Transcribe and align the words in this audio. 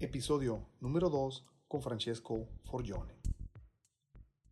Episodio 0.00 0.64
número 0.78 1.10
2 1.10 1.44
con 1.66 1.82
Francesco 1.82 2.46
Forgione. 2.62 3.14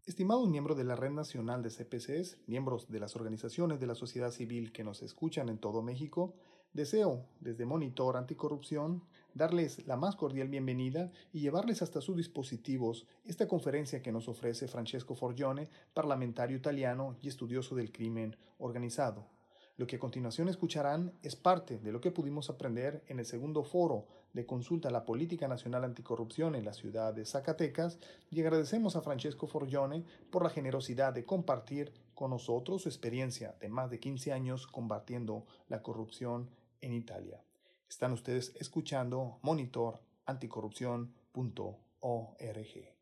Estimados 0.05 0.49
miembros 0.49 0.77
de 0.77 0.83
la 0.83 0.97
Red 0.97 1.13
Nacional 1.13 1.63
de 1.63 1.71
CPCs, 1.71 2.39
miembros 2.49 2.91
de 2.91 2.99
las 2.99 3.15
organizaciones 3.15 3.79
de 3.79 3.87
la 3.87 3.95
sociedad 3.95 4.33
civil 4.33 4.73
que 4.73 4.83
nos 4.83 5.03
escuchan 5.03 5.49
en 5.49 5.59
todo 5.59 5.83
México, 5.83 6.35
deseo, 6.73 7.29
desde 7.39 7.65
Monitor 7.65 8.17
Anticorrupción, 8.17 9.05
darles 9.35 9.87
la 9.87 9.97
más 9.97 10.17
cordial 10.17 10.49
bienvenida 10.49 11.13
y 11.33 11.43
llevarles 11.43 11.81
hasta 11.81 12.01
sus 12.01 12.17
dispositivos 12.17 13.07
esta 13.25 13.47
conferencia 13.47 14.03
que 14.03 14.11
nos 14.11 14.27
ofrece 14.27 14.67
Francesco 14.67 15.15
Forgione, 15.15 15.69
parlamentario 15.95 16.57
italiano 16.57 17.19
y 17.23 17.29
estudioso 17.29 17.77
del 17.77 17.93
crimen 17.93 18.37
organizado. 18.59 19.36
Lo 19.79 19.87
que 19.87 19.97
a 19.97 19.99
continuación 19.99 20.49
escucharán 20.49 21.13
es 21.23 21.37
parte 21.37 21.79
de 21.79 21.93
lo 21.93 22.01
que 22.01 22.11
pudimos 22.11 22.49
aprender 22.49 23.03
en 23.09 23.19
el 23.19 23.27
segundo 23.27 23.63
foro 23.63 24.07
de 24.33 24.47
consulta 24.47 24.89
a 24.89 24.93
la 24.93 25.05
Política 25.05 25.49
Nacional 25.49 25.85
Anticorrupción 25.85 26.55
en 26.55 26.65
la 26.65 26.73
ciudad 26.73 27.13
de 27.13 27.27
Zacatecas 27.27 27.99
y 28.31 28.41
agradecemos 28.41 28.97
a 28.97 29.03
Francesco 29.03 29.47
Forgione 29.47 30.05
por 30.31 30.43
la 30.43 30.51
generosidad 30.51 31.13
de 31.13 31.27
compartir 31.27 31.93
con 32.15 32.31
nosotros 32.31 32.83
su 32.83 32.89
experiencia 32.89 33.55
de 33.61 33.69
más 33.69 33.91
de 33.91 34.01
15 34.01 34.33
años 34.33 34.67
combatiendo 34.67 35.45
la 35.69 35.83
corrupción 35.83 36.49
en 36.81 36.95
Italia. 36.95 37.43
Están 37.89 38.13
ustedes 38.13 38.55
escuchando 38.59 39.39
Monitor 39.43 40.01
Anticorrupción.org. 40.25 42.97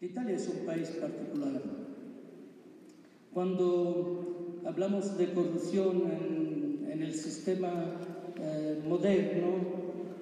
Italia 0.00 0.34
es 0.34 0.48
un 0.48 0.66
país 0.66 0.88
particular. 0.90 1.62
Cuando 3.32 4.39
hablamos 4.64 5.16
de 5.16 5.32
corrupción 5.32 6.02
en, 6.10 7.02
el 7.02 7.14
sistema 7.14 7.96
eh, 8.38 8.82
moderno, 8.86 9.54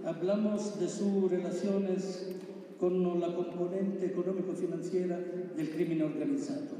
hablamos 0.04 0.78
de 0.78 0.88
sus 0.88 1.28
relaciones 1.28 2.36
con 2.78 3.20
la 3.20 3.34
componente 3.34 4.06
económico-financiera 4.06 5.18
del 5.56 5.70
crimen 5.70 6.02
organizado. 6.02 6.76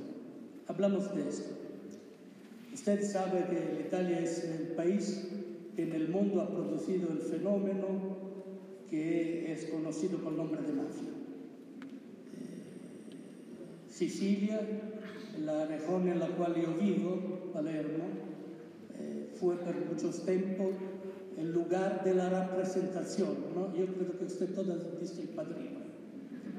Hablamos 0.69 1.15
de 1.15 1.29
esto. 1.29 1.51
Usted 2.73 3.03
sabe 3.03 3.45
que 3.51 3.87
Italia 3.89 4.21
es 4.21 4.45
el 4.45 4.69
país 4.77 5.29
que 5.75 5.83
en 5.83 5.93
el 5.93 6.09
mundo 6.09 6.43
ha 6.43 6.49
producido 6.49 7.11
el 7.11 7.19
fenómeno 7.19 8.19
que 8.89 9.53
es 9.53 9.65
conocido 9.67 10.19
con 10.23 10.35
el 10.35 10.39
nombre 10.39 10.63
de 10.63 10.73
mafia. 10.73 11.18
Eh, 13.99 14.09
Sicilia, 14.09 14.61
la 15.45 15.67
región 15.67 16.09
en 16.09 16.21
la 16.21 16.29
cual 16.29 16.55
yo 16.55 16.75
vivo, 16.81 17.51
Palermo, 17.53 18.05
eh, 18.99 19.29
fue 19.35 19.57
por 19.57 19.75
mucho 19.75 20.11
tiempo 20.25 20.71
el 21.37 21.53
lugar 21.53 22.05
de 22.05 22.15
la 22.15 22.29
representación. 22.29 23.37
¿no? 23.55 23.75
Yo 23.75 23.87
creo 23.87 24.19
que 24.19 24.25
usted 24.25 24.55
todas 24.55 24.79
visto 25.01 25.21
el 25.23 25.29
padrino, 25.29 25.81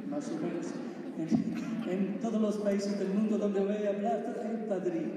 más 0.09 0.28
o 0.28 0.36
menos. 0.36 0.68
En, 1.88 1.92
en, 1.92 2.20
todos 2.20 2.42
los 2.42 2.58
países 2.58 2.98
del 3.00 3.09
mundo 3.09 3.38
donde 3.38 3.59
voy 3.62 3.86
a 3.86 3.90
hablar, 3.90 4.42
el 4.50 4.66
padrino. 4.66 5.14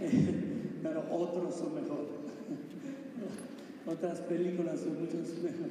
Eh, 0.00 0.34
pero 0.82 1.04
otros 1.10 1.56
son 1.56 1.74
mejores. 1.74 2.08
Otras 3.86 4.20
películas 4.20 4.80
son 4.80 5.00
mucho 5.00 5.16
mejor. 5.42 5.70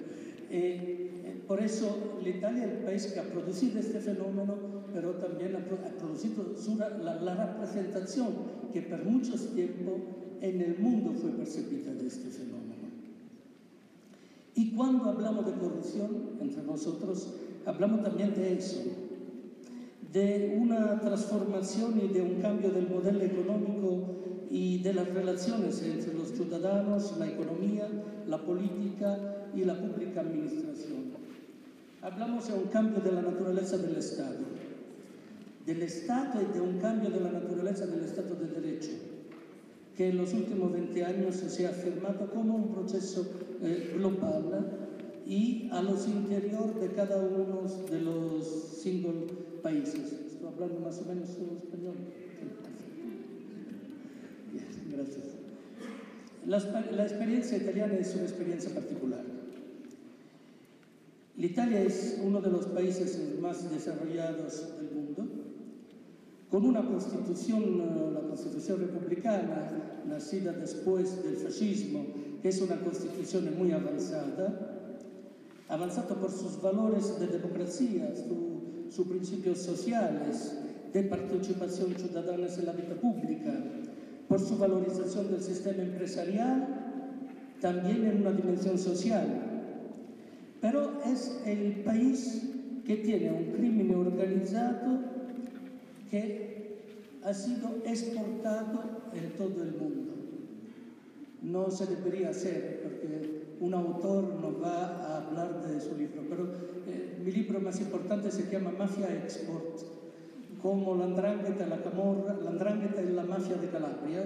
Eh, 0.49 1.11
por 1.47 1.61
eso, 1.61 2.19
Italia 2.25 2.65
es 2.65 2.71
el 2.71 2.77
país 2.79 3.07
que 3.07 3.19
ha 3.19 3.23
producido 3.23 3.79
este 3.79 3.99
fenómeno, 3.99 4.80
pero 4.93 5.11
también 5.11 5.55
ha 5.55 5.65
producido 5.97 6.53
la, 7.03 7.15
la, 7.15 7.45
representación 7.45 8.27
que 8.73 8.81
por 8.81 9.03
mucho 9.03 9.33
tiempo 9.53 9.97
en 10.41 10.61
el 10.61 10.79
mundo 10.79 11.13
fue 11.13 11.31
percibida 11.31 11.93
de 11.93 12.07
este 12.07 12.29
fenómeno. 12.29 12.89
Y 14.55 14.71
cuando 14.71 15.09
hablamos 15.09 15.45
de 15.45 15.53
corrupción 15.53 16.37
entre 16.41 16.63
nosotros, 16.63 17.33
hablamos 17.65 18.03
también 18.03 18.33
de 18.33 18.53
eso, 18.53 18.81
de 20.11 20.57
una 20.61 20.99
transformación 20.99 22.01
y 22.03 22.07
de 22.09 22.21
un 22.21 22.41
cambio 22.41 22.71
del 22.71 22.89
modelo 22.89 23.21
económico 23.21 24.21
y 24.49 24.79
de 24.79 24.93
las 24.93 25.07
relaciones 25.07 25.81
entre 25.83 26.13
los 26.13 26.29
ciudadanos, 26.29 27.15
la 27.17 27.29
economía, 27.29 27.87
la 28.27 28.43
política 28.43 29.17
y 29.55 29.63
la 29.63 29.75
pública 29.75 30.21
administración. 30.21 31.11
Hablamos 32.01 32.47
de 32.47 32.55
un 32.55 32.67
cambio 32.69 32.99
de 33.01 33.11
la 33.11 33.21
naturaleza 33.21 33.77
del 33.77 33.95
Estado, 33.95 34.39
del 35.65 35.81
Estado 35.83 36.41
y 36.41 36.53
de 36.53 36.61
un 36.61 36.79
cambio 36.79 37.09
de 37.09 37.19
la 37.19 37.31
naturaleza 37.31 37.85
del 37.85 38.03
Estado 38.03 38.35
de 38.35 38.47
Derecho, 38.47 38.91
que 39.95 40.09
en 40.09 40.17
los 40.17 40.33
últimos 40.33 40.71
20 40.71 41.05
años 41.05 41.35
se 41.35 41.67
ha 41.67 41.69
afirmado 41.69 42.29
como 42.31 42.55
un 42.55 42.73
proceso 42.73 43.25
eh, 43.61 43.93
global 43.95 44.81
y 45.27 45.69
a 45.71 45.81
los 45.81 46.07
interior 46.07 46.79
de 46.79 46.89
cada 46.89 47.17
uno 47.21 47.63
de 47.89 48.01
los 48.01 48.45
single 48.81 49.27
países. 49.61 50.11
Estoy 50.11 50.47
hablando 50.47 50.79
más 50.79 50.99
o 50.99 51.05
menos 51.05 51.29
en 51.37 51.57
español. 51.57 51.95
Gracias. 54.91 55.25
La, 56.45 56.91
la, 56.91 57.03
experiencia 57.03 57.57
italiana 57.57 57.93
es 57.95 58.13
una 58.15 58.23
experiencia 58.23 58.73
particular. 58.73 59.23
Italia 61.37 61.81
es 61.81 62.19
uno 62.23 62.41
de 62.41 62.51
los 62.51 62.65
países 62.67 63.19
más 63.39 63.71
desarrollados 63.71 64.77
del 64.77 64.91
mundo, 64.91 65.10
con 66.51 66.65
una 66.65 66.85
constitución, 66.85 68.13
la 68.13 68.19
constitución 68.27 68.81
republicana, 68.81 70.03
nacida 70.05 70.51
después 70.51 71.23
del 71.23 71.37
fascismo, 71.37 72.05
que 72.41 72.49
es 72.49 72.61
una 72.61 72.75
constitución 72.75 73.57
muy 73.57 73.71
avanzada, 73.71 74.97
avanzada 75.69 76.13
por 76.15 76.29
sus 76.29 76.61
valores 76.61 77.17
de 77.21 77.27
democracia, 77.27 78.13
sus 78.13 78.93
su 78.93 79.07
principios 79.07 79.59
sociales, 79.59 80.57
de 80.91 81.03
participación 81.03 81.95
ciudadana 81.95 82.47
en 82.47 82.65
la 82.65 82.73
vida 82.73 82.95
pública, 82.95 83.53
por 84.27 84.41
su 84.41 84.57
valorización 84.57 85.31
del 85.31 85.41
sistema 85.41 85.83
empresarial, 85.83 86.67
también 87.61 88.05
en 88.05 88.17
una 88.17 88.33
dimensión 88.33 88.77
social. 88.77 89.25
Pero 90.59 90.99
es 91.05 91.39
el 91.45 91.83
país 91.85 92.49
que 92.85 92.97
tiene 92.97 93.31
un 93.31 93.53
crimen 93.53 93.95
organizado 93.95 95.20
que 96.11 97.21
ha 97.23 97.33
sido 97.33 97.77
exportado 97.85 98.83
en 99.13 99.31
todo 99.37 99.63
el 99.63 99.71
mundo. 99.71 100.11
No 101.41 101.71
se 101.71 101.87
debería 101.87 102.29
hacer 102.29 102.81
porque 102.83 103.55
un 103.61 103.73
autor 103.73 104.35
nos 104.41 104.61
va 104.61 104.85
a 104.85 105.25
hablar 105.25 105.65
de 105.65 105.79
su 105.79 105.95
libro, 105.95 106.23
pero 106.29 106.43
eh, 106.87 107.17
mi 107.23 107.31
libro 107.31 107.61
más 107.61 107.79
importante 107.79 108.29
se 108.29 108.51
llama 108.51 108.71
Mafia 108.77 109.07
Export 109.23 109.79
como 110.61 110.95
la 110.95 111.05
andrangheta, 111.05 111.65
la 111.65 111.81
camorra, 111.81 112.37
la 112.43 112.51
andrangheta 112.51 113.01
es 113.01 113.09
la 113.11 113.23
mafia 113.23 113.55
de 113.55 113.69
Calabria, 113.69 114.23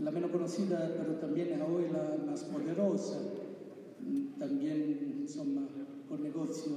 la 0.00 0.10
menos 0.12 0.30
conocida, 0.30 0.94
pero 0.96 1.14
también 1.14 1.60
hoy 1.62 1.86
la 1.92 2.24
más 2.24 2.44
poderosa, 2.44 3.18
también 4.38 5.18
insomma, 5.22 5.62
con 6.08 6.22
negocio 6.22 6.72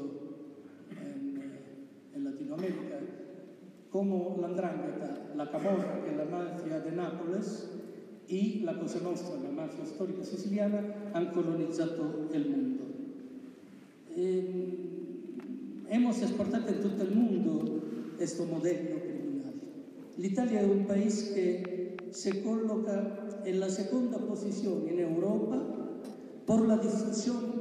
en, 0.89 1.59
en 2.15 2.23
Latinoamérica, 2.23 2.99
como 3.95 4.35
la 4.41 4.47
andrangheta, 4.47 5.31
la 5.37 5.49
camorra, 5.49 6.03
que 6.03 6.11
es 6.11 6.17
la 6.17 6.25
mafia 6.25 6.81
de 6.81 6.91
Nápoles, 6.91 7.69
y 8.27 8.59
la 8.59 8.77
Cosa 8.77 8.99
Nostra, 8.99 9.37
la 9.41 9.49
mafia 9.51 9.85
histórica 9.85 10.21
siciliana, 10.21 11.11
han 11.13 11.31
colonizado 11.31 12.27
el 12.33 12.49
mundo. 12.49 12.83
Eh, 14.17 15.85
hemos 15.87 16.21
exportado 16.21 16.67
en 16.67 16.81
todo 16.81 17.03
el 17.03 17.15
mundo 17.15 17.83
questo 18.17 18.43
modello 18.43 18.99
criminale. 18.99 19.61
L'Italia 20.17 20.59
è 20.59 20.65
un 20.65 20.83
paese 20.85 21.33
che 21.33 21.95
si 22.09 22.41
colloca 22.41 23.39
nella 23.45 23.69
seconda 23.69 24.17
posizione 24.17 24.91
in 24.91 24.99
Europa 24.99 25.55
per 26.43 26.59
la 26.65 26.75
diffusione, 26.75 27.53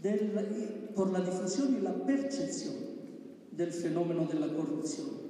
del, 0.00 0.90
per 0.92 1.08
la 1.10 1.20
diffusione 1.20 1.78
e 1.78 1.82
la 1.82 1.92
percezione 1.92 2.84
del 3.50 3.72
fenomeno 3.72 4.24
della 4.24 4.48
corruzione. 4.48 5.25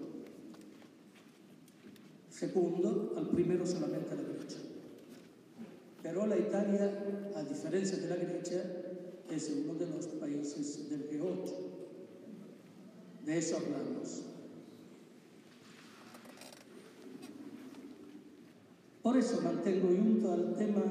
Secondo, 2.37 3.15
al 3.17 3.29
primero 3.29 3.65
solamente 3.65 4.15
la 4.15 4.21
Grecia. 4.21 4.59
Però 6.03 6.27
l'Italia, 6.27 7.33
a 7.33 7.43
differenza 7.43 7.97
della 7.97 8.17
Grecia, 8.17 8.61
è 9.27 9.37
uno 9.65 9.73
de 9.73 9.87
los 9.87 10.05
países 10.21 10.87
del 10.91 11.09
G8. 11.09 11.53
De 13.25 13.39
eso 13.39 13.57
hablamos. 13.57 14.23
Por 19.01 19.17
eso 19.17 19.41
mantengo 19.41 19.89
junto 19.89 20.33
al 20.33 20.57
tema 20.57 20.83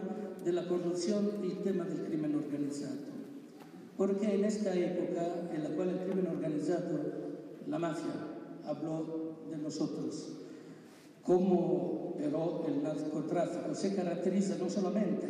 de 0.43 0.51
la 0.51 0.67
corrupción 0.67 1.29
y 1.43 1.51
el 1.51 1.61
tema 1.61 1.83
del 1.83 2.07
crimen 2.07 2.33
organizado. 2.33 3.05
Porque 3.95 4.33
en 4.33 4.45
esta 4.45 4.73
época 4.73 5.51
en 5.53 5.63
la 5.63 5.69
cual 5.75 5.89
el 5.89 5.99
crimen 6.09 6.25
organizado, 6.25 7.01
la 7.67 7.77
mafia, 7.77 8.15
habló 8.65 9.35
de 9.51 9.57
nosotros, 9.57 10.44
como 11.25 11.95
pero 12.17 12.65
el 12.67 12.81
narcotráfico 12.81 13.75
se 13.75 13.93
caracteriza 13.93 14.55
no 14.57 14.69
solamente 14.69 15.27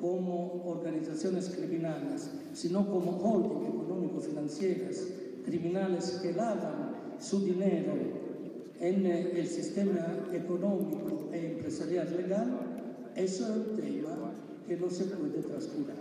como 0.00 0.62
organizaciones 0.64 1.50
criminales, 1.50 2.30
sino 2.54 2.88
como 2.88 3.18
holding 3.18 3.66
económico-financieras 3.66 5.08
criminales 5.44 6.20
que 6.22 6.32
lavan 6.32 6.94
su 7.20 7.44
dinero 7.44 7.94
en 8.80 9.06
el 9.06 9.46
sistema 9.46 10.28
económico 10.32 11.30
e 11.32 11.54
empresarial 11.54 12.16
legal, 12.16 13.12
eso 13.16 13.44
es 13.44 13.50
un 13.50 13.76
tema 13.76 14.32
que 14.66 14.76
no 14.76 14.88
se 14.88 15.04
puede 15.04 15.42
transcurar. 15.42 15.96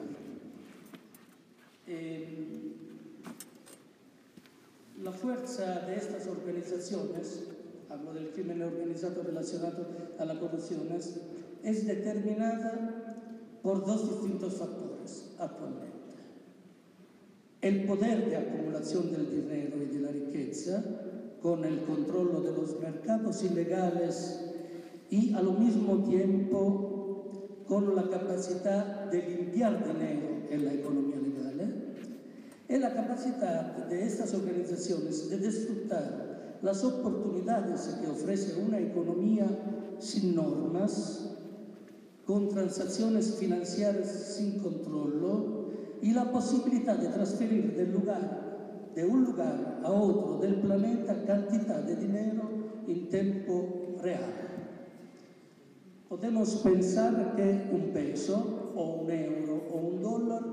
Eh, 1.88 2.73
la 5.03 5.11
fuerza 5.11 5.81
de 5.88 5.95
estas 5.95 6.27
organizaciones, 6.27 7.44
hablo 7.89 8.13
del 8.13 8.30
crimen 8.31 8.62
organizado 8.62 9.24
relacionado 9.24 9.88
a 10.19 10.25
la 10.25 10.39
corrupción, 10.39 10.88
es 11.63 11.86
determinada 11.88 13.60
por 13.62 13.86
dos 13.86 14.10
distintos 14.10 14.56
factores 14.56 15.31
actualmente. 15.39 15.98
El 17.62 17.86
poder 17.86 18.30
de 18.30 18.38
acumulación 18.38 19.12
del 19.12 19.30
dinero 19.30 19.78
y 19.81 19.86
de 19.88 20.00
la 20.00 20.12
riqueza, 20.12 20.84
con 21.42 21.66
el 21.66 21.81
control 21.84 22.44
de 22.44 22.51
los 22.51 22.80
mercados 22.80 23.44
ilegales 23.44 24.42
y 25.10 25.33
al 25.33 25.57
mismo 25.57 26.04
tiempo 26.04 27.63
con 27.68 27.95
la 27.95 28.10
capacidad 28.10 29.06
de 29.12 29.22
limpiar 29.22 29.86
dinero 29.86 30.48
en 30.50 30.66
la 30.66 30.74
economía 30.74 31.18
legal, 31.18 31.60
¿eh? 31.60 31.88
es 32.68 32.80
la 32.80 32.94
capacidad 32.94 33.88
de 33.88 34.06
estas 34.06 34.33
organizaciones 34.33 35.30
de 35.30 35.38
disfrutar 35.38 36.26
las 36.62 36.83
oportunidades 36.83 37.98
que 38.01 38.07
ofrece 38.07 38.62
una 38.62 38.80
economía 38.80 39.45
sin 40.00 40.36
normas, 40.36 41.30
con 42.25 42.50
transacciones 42.50 43.36
financieras 43.36 44.36
sin 44.36 44.59
control 44.59 45.98
y 46.01 46.12
la 46.12 46.31
posibilidad 46.31 46.98
de 46.98 47.07
transferir 47.07 47.89
lugar, 47.94 48.92
de 48.94 49.06
un 49.06 49.24
lugar 49.24 49.80
a 49.83 49.92
otro 49.92 50.38
del 50.39 50.56
planeta 50.56 51.24
cantidad 51.25 51.80
de 51.83 51.95
dinero 51.95 52.44
en 52.88 53.07
tiempo 53.09 53.95
real. 54.01 54.48
Podemos 56.09 56.56
pensar 56.57 57.36
que 57.36 57.69
un 57.71 57.92
peso 57.94 58.71
o 58.75 59.04
un 59.04 59.12
euro 59.12 59.63
o 59.74 59.77
un 59.77 60.01
dólar 60.01 60.44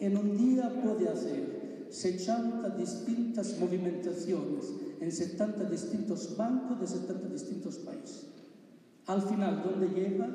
en 0.00 0.16
un 0.16 0.36
día 0.36 0.82
puede 0.82 1.08
hacer 1.08 1.55
60 1.90 2.70
distintas 2.70 3.58
movimentaciones 3.58 4.72
en 5.00 5.12
70 5.12 5.64
distintos 5.64 6.36
bancos 6.36 6.80
de 6.80 6.86
70 6.86 7.28
distintos 7.28 7.76
países. 7.78 8.26
Al 9.06 9.22
final, 9.22 9.62
¿dónde 9.62 9.88
lleva? 9.88 10.28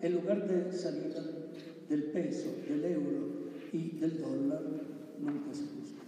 En 0.00 0.14
lugar 0.14 0.46
de 0.46 0.72
salida 0.76 1.22
del 1.88 2.04
peso, 2.04 2.48
del 2.68 2.84
euro 2.84 3.50
y 3.72 3.98
del 3.98 4.20
dólar, 4.20 4.62
nunca 5.20 5.54
se 5.54 5.62
busca. 5.62 6.04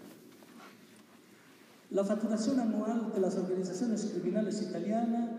La 1.91 2.05
facturación 2.05 2.61
anual 2.61 3.13
de 3.15 3.21
las 3.21 3.37
organizaciones 3.37 4.05
criminales 4.05 4.61
italianas 4.61 5.31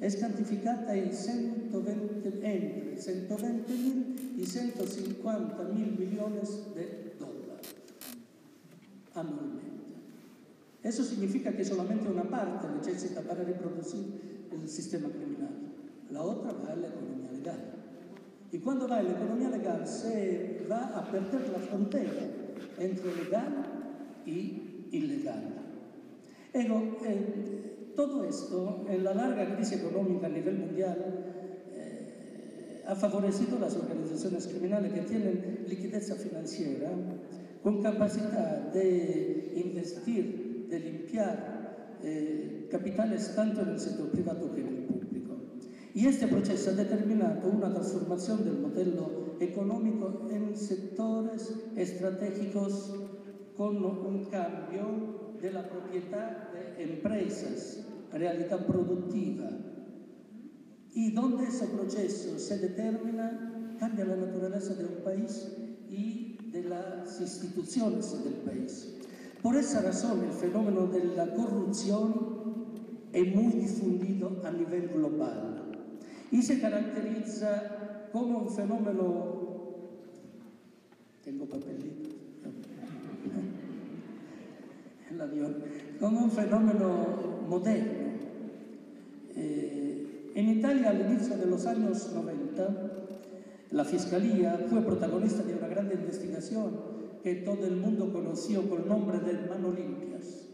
es 0.00 0.16
cuantificada 0.16 0.96
en 0.96 1.12
120, 1.12 2.28
entre 2.42 2.98
120 2.98 3.72
mil 3.72 4.34
y 4.38 4.44
150 4.44 5.62
mil 5.64 5.96
millones 5.98 6.74
de 6.74 6.82
dólares 6.84 7.11
anualmente. 9.14 9.82
Eso 10.82 11.04
significa 11.04 11.52
que 11.52 11.64
solamente 11.64 12.08
una 12.08 12.24
parte 12.24 12.66
necesita 12.74 13.20
para 13.20 13.44
reproducir 13.44 14.48
el 14.50 14.68
sistema 14.68 15.08
criminal, 15.08 15.50
la 16.10 16.22
otra 16.22 16.52
va 16.52 16.72
a 16.72 16.76
la 16.76 16.88
economía 16.88 17.30
legal. 17.32 17.60
Y 18.50 18.58
cuando 18.58 18.86
va 18.86 18.98
a 18.98 19.02
la 19.02 19.12
economía 19.12 19.50
se 19.86 20.66
va 20.70 20.98
a 20.98 21.10
perder 21.10 21.48
la 21.50 21.58
frontera 21.58 22.12
entre 22.78 23.16
legal 23.16 23.64
y 24.26 24.88
ilegal. 24.92 25.42
Ego, 26.52 26.98
eh, 27.04 27.92
todo 27.96 28.24
esto, 28.24 28.84
en 28.88 29.04
la 29.04 29.14
larga 29.14 29.54
crisis 29.54 29.80
económica 29.80 30.26
a 30.26 30.30
nivel 30.30 30.58
mundial, 30.58 30.98
eh, 31.74 32.82
ha 32.86 32.94
favorecido 32.94 33.58
las 33.58 33.74
organizaciones 33.76 34.46
criminales 34.48 34.92
que 34.92 35.00
tienen 35.00 35.64
liquidez 35.66 36.14
financiera, 36.22 36.90
con 37.62 37.82
capacidad 37.82 38.72
de 38.72 39.52
investir, 39.64 40.66
de 40.68 40.80
limpiar 40.80 41.98
eh, 42.02 42.66
capitales 42.70 43.32
tanto 43.36 43.62
en 43.62 43.68
el 43.70 43.80
sector 43.80 44.10
privado 44.10 44.52
que 44.52 44.60
en 44.60 44.68
el 44.68 44.84
público. 44.84 45.36
Y 45.94 46.06
este 46.06 46.26
proceso 46.26 46.70
ha 46.70 46.74
determinado 46.74 47.48
una 47.48 47.72
transformación 47.72 48.44
del 48.44 48.58
modelo 48.58 49.36
económico 49.40 50.28
en 50.30 50.56
sectores 50.56 51.54
estratégicos 51.76 52.94
con 53.56 53.84
un 53.84 54.24
cambio 54.24 55.36
de 55.40 55.52
la 55.52 55.68
propiedad 55.68 56.50
de 56.52 56.82
empresas, 56.82 57.84
realidad 58.12 58.66
productiva. 58.66 59.50
Y 60.94 61.12
donde 61.12 61.44
ese 61.44 61.66
proceso 61.66 62.38
se 62.38 62.58
determina, 62.58 63.76
cambia 63.78 64.04
la 64.04 64.16
naturaleza 64.16 64.74
de 64.74 64.84
un 64.84 65.04
país 65.04 65.52
y 65.88 66.31
de 66.52 66.64
las 66.64 67.18
del 68.24 68.34
país. 68.34 68.94
Por 69.42 69.56
esa 69.56 69.80
razón, 69.80 70.22
el 70.24 70.32
fenómeno 70.32 70.86
de 70.86 71.04
la 71.16 71.34
corrupción 71.34 72.14
es 73.12 73.34
muy 73.34 73.52
difundido 73.54 74.40
a 74.44 74.50
nivel 74.50 74.88
global 74.88 75.62
y 76.30 76.42
se 76.42 76.60
caracteriza 76.60 78.08
como 78.12 78.40
un 78.40 78.50
fenómeno... 78.50 79.42
Tengo 81.24 81.46
papelitos 81.46 82.12
como 86.00 86.24
un 86.24 86.30
fenómeno 86.30 87.06
moderno. 87.48 88.12
Eh, 89.36 90.32
en 90.34 90.48
Italia, 90.48 90.90
al 90.90 91.12
inicio 91.12 91.36
de 91.36 91.46
los 91.46 91.66
años 91.66 92.10
90, 92.12 92.92
la 93.72 93.84
Fiscalía 93.84 94.66
fue 94.68 94.82
protagonista 94.82 95.42
de 95.42 95.54
una 95.54 95.66
gran 95.66 95.90
investigación 95.90 96.92
que 97.22 97.36
todo 97.36 97.66
el 97.66 97.76
mundo 97.76 98.12
conoció 98.12 98.68
con 98.68 98.82
el 98.82 98.88
nombre 98.88 99.18
de 99.20 99.48
Mano 99.48 99.72
Limpias. 99.72 100.48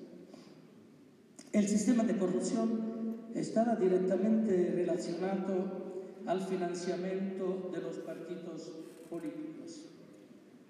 El 1.53 1.67
sistema 1.67 2.05
de 2.05 2.17
corrupción 2.17 3.19
estaba 3.35 3.75
directamente 3.76 4.73
relacionado 4.75 5.88
al 6.26 6.43
financiamiento 6.43 7.70
de 7.73 7.81
los 7.81 7.97
partidos 7.99 8.70
políticos. 9.11 9.87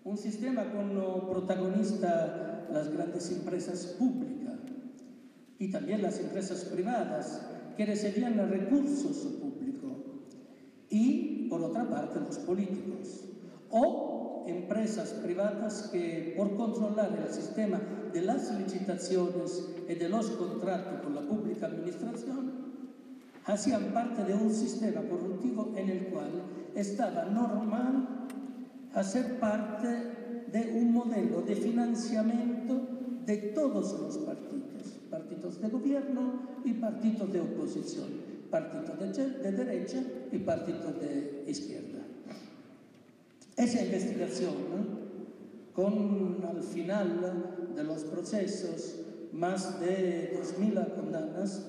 Un 0.05 0.17
sistema 0.17 0.73
con 0.73 1.28
protagonista 1.28 2.67
las 2.73 2.90
grandes 2.90 3.31
empresas 3.31 3.97
públicas 3.99 4.55
y 5.59 5.71
también 5.71 6.00
las 6.00 6.19
empresas 6.21 6.64
privadas 6.64 7.43
que 7.76 7.85
recibían 7.85 8.37
recursos 8.49 9.17
públicos 9.17 9.49
y, 10.90 11.27
por 11.49 11.62
otra 11.62 11.88
parte, 11.88 12.21
los 12.21 12.38
políticos. 12.38 13.25
O 13.71 14.45
empresas 14.47 15.11
privadas 15.11 15.90
que, 15.93 16.35
por 16.37 16.57
controlar 16.57 17.19
el 17.26 17.33
sistema 17.33 17.81
de 18.12 18.23
las 18.23 18.50
licitaciones 18.59 19.69
y 19.88 19.95
de 19.95 20.09
los 20.09 20.31
contratos 20.31 21.02
con 21.02 21.14
la 21.14 21.23
pública 21.23 21.67
administración, 21.67 22.52
hacían 23.45 23.93
parte 23.93 24.25
de 24.25 24.35
un 24.35 24.52
sistema 24.52 25.02
corruptivo 25.02 25.73
en 25.76 25.88
el 25.90 26.07
cual 26.07 26.31
estaba 26.75 27.25
normal 27.25 28.26
hacer 28.95 29.38
parte 29.38 29.88
de 30.50 30.73
un 30.75 30.93
modelo 30.93 31.43
de 31.43 31.57
financiamiento 31.57 32.81
de 33.26 33.37
todos 33.37 34.00
los 34.00 34.19
partidos, 34.19 34.99
partidos 35.11 35.61
de 35.61 35.69
gobierno 35.69 36.33
y 36.64 36.73
partidos 36.75 37.33
de 37.33 37.40
oposición, 37.40 38.27
partidos 38.50 39.17
de, 39.43 39.52
derecha 39.52 40.02
y 40.33 40.38
partidos 40.38 41.00
de 41.00 41.45
izquierda. 41.47 41.99
Esa 43.57 43.83
investigación, 43.83 44.55
con 45.75 46.45
al 46.49 46.62
final 46.62 47.73
de 47.75 47.85
los 47.85 48.05
procesos 48.05 49.00
más 49.33 49.81
de 49.81 50.38
2.000 50.40 50.95
condenas, 50.95 51.67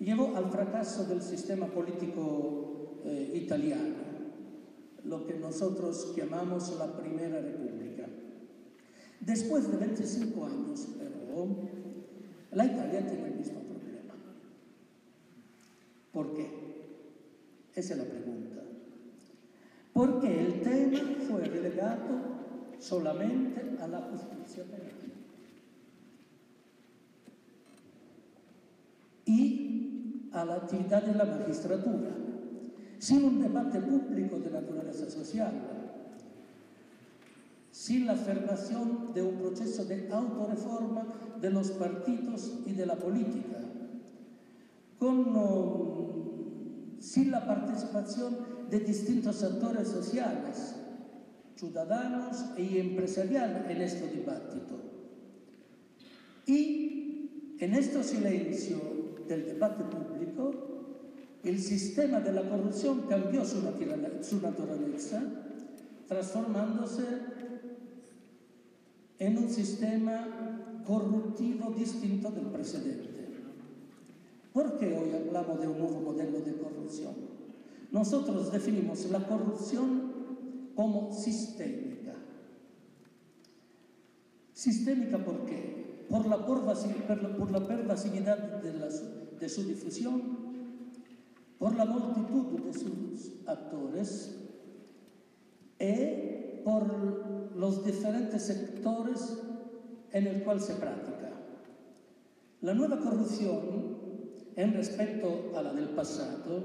llevó 0.00 0.36
al 0.36 0.50
fracaso 0.50 1.04
del 1.04 1.22
sistema 1.22 1.66
político 1.66 3.00
eh, 3.04 3.32
italiano, 3.34 3.94
lo 5.04 5.26
que 5.26 5.34
nosotros 5.34 6.14
llamamos 6.16 6.74
la 6.78 6.96
Primera 6.96 7.40
República. 7.40 8.06
Después 9.20 9.70
de 9.70 9.76
25 9.76 10.44
años, 10.44 10.88
pero 10.98 11.46
la 12.52 12.64
Italia 12.66 13.06
tiene 13.06 13.26
el 13.28 13.34
mismo. 13.34 13.63
¿Por 16.14 16.32
qué? 16.34 16.48
Esa 17.74 17.92
es 17.94 17.98
la 17.98 18.04
pregunta. 18.04 18.62
Porque 19.92 20.40
el 20.40 20.62
tema 20.62 21.00
fue 21.28 21.44
relegado 21.44 22.34
solamente 22.78 23.76
a 23.82 23.88
la 23.88 24.00
justicia 24.00 24.64
penal. 24.64 24.92
Y 29.26 30.30
a 30.32 30.44
la 30.44 30.54
actividad 30.54 31.02
de 31.02 31.14
la 31.14 31.24
magistratura, 31.24 32.10
sin 32.98 33.24
un 33.24 33.42
debate 33.42 33.80
público 33.80 34.38
de 34.38 34.50
naturaleza 34.50 35.10
social 35.10 35.52
sin 37.74 38.06
la 38.06 38.12
afirmación 38.12 39.12
de 39.12 39.20
un 39.20 39.34
proceso 39.34 39.84
de 39.84 40.08
autorreforma 40.10 41.04
de 41.40 41.50
los 41.50 41.72
partidos 41.72 42.52
y 42.64 42.72
de 42.72 42.86
la 42.86 42.94
política, 42.94 43.58
con, 44.98 45.34
sin 47.04 47.30
la 47.30 47.46
participación 47.46 48.38
de 48.70 48.80
distintos 48.80 49.42
actores 49.42 49.88
sociales, 49.88 50.74
ciudadanos 51.54 52.46
y 52.56 52.78
empresariales 52.78 53.70
en 53.70 53.82
este 53.82 54.08
debate. 54.08 54.56
Y 56.46 57.56
en 57.58 57.74
este 57.74 58.02
silencio 58.02 58.78
del 59.28 59.44
debate 59.44 59.84
público, 59.84 60.54
el 61.42 61.60
sistema 61.60 62.20
de 62.20 62.32
la 62.32 62.48
corrupción 62.48 63.02
cambió 63.06 63.44
su, 63.44 63.60
su 64.22 64.40
naturaleza, 64.40 65.22
transformándose 66.08 67.04
en 69.18 69.38
un 69.38 69.50
sistema 69.50 70.80
corruptivo 70.86 71.70
distinto 71.76 72.30
del 72.30 72.46
precedente. 72.46 73.13
¿Por 74.54 74.78
qué 74.78 74.86
hoy 74.96 75.10
hablamos 75.12 75.60
de 75.60 75.66
un 75.66 75.78
nuevo 75.80 76.00
modelo 76.00 76.40
de 76.40 76.56
corrupción? 76.56 77.12
Nosotros 77.90 78.52
definimos 78.52 79.04
la 79.10 79.26
corrupción 79.26 80.12
como 80.76 81.12
sistémica. 81.12 82.14
Sistémica 84.52 85.18
¿por 85.18 85.44
qué? 85.44 86.06
Por 86.08 86.26
la, 86.26 86.46
por 86.46 87.50
la 87.50 87.66
pervasividad 87.66 88.38
de, 88.62 88.72
de 89.40 89.48
su 89.48 89.64
difusión, 89.64 90.22
por 91.58 91.74
la 91.74 91.84
multitud 91.84 92.60
de 92.60 92.72
sus 92.74 93.32
actores 93.46 94.36
y 95.80 96.62
por 96.64 97.56
los 97.56 97.84
diferentes 97.84 98.40
sectores 98.44 99.36
en 100.12 100.28
el 100.28 100.44
cual 100.44 100.60
se 100.60 100.74
practica. 100.74 101.32
La 102.60 102.72
nueva 102.72 103.00
corrupción, 103.00 103.93
en 104.56 104.72
respecto 104.72 105.52
a 105.56 105.62
la 105.62 105.72
del 105.72 105.90
pasado, 105.90 106.62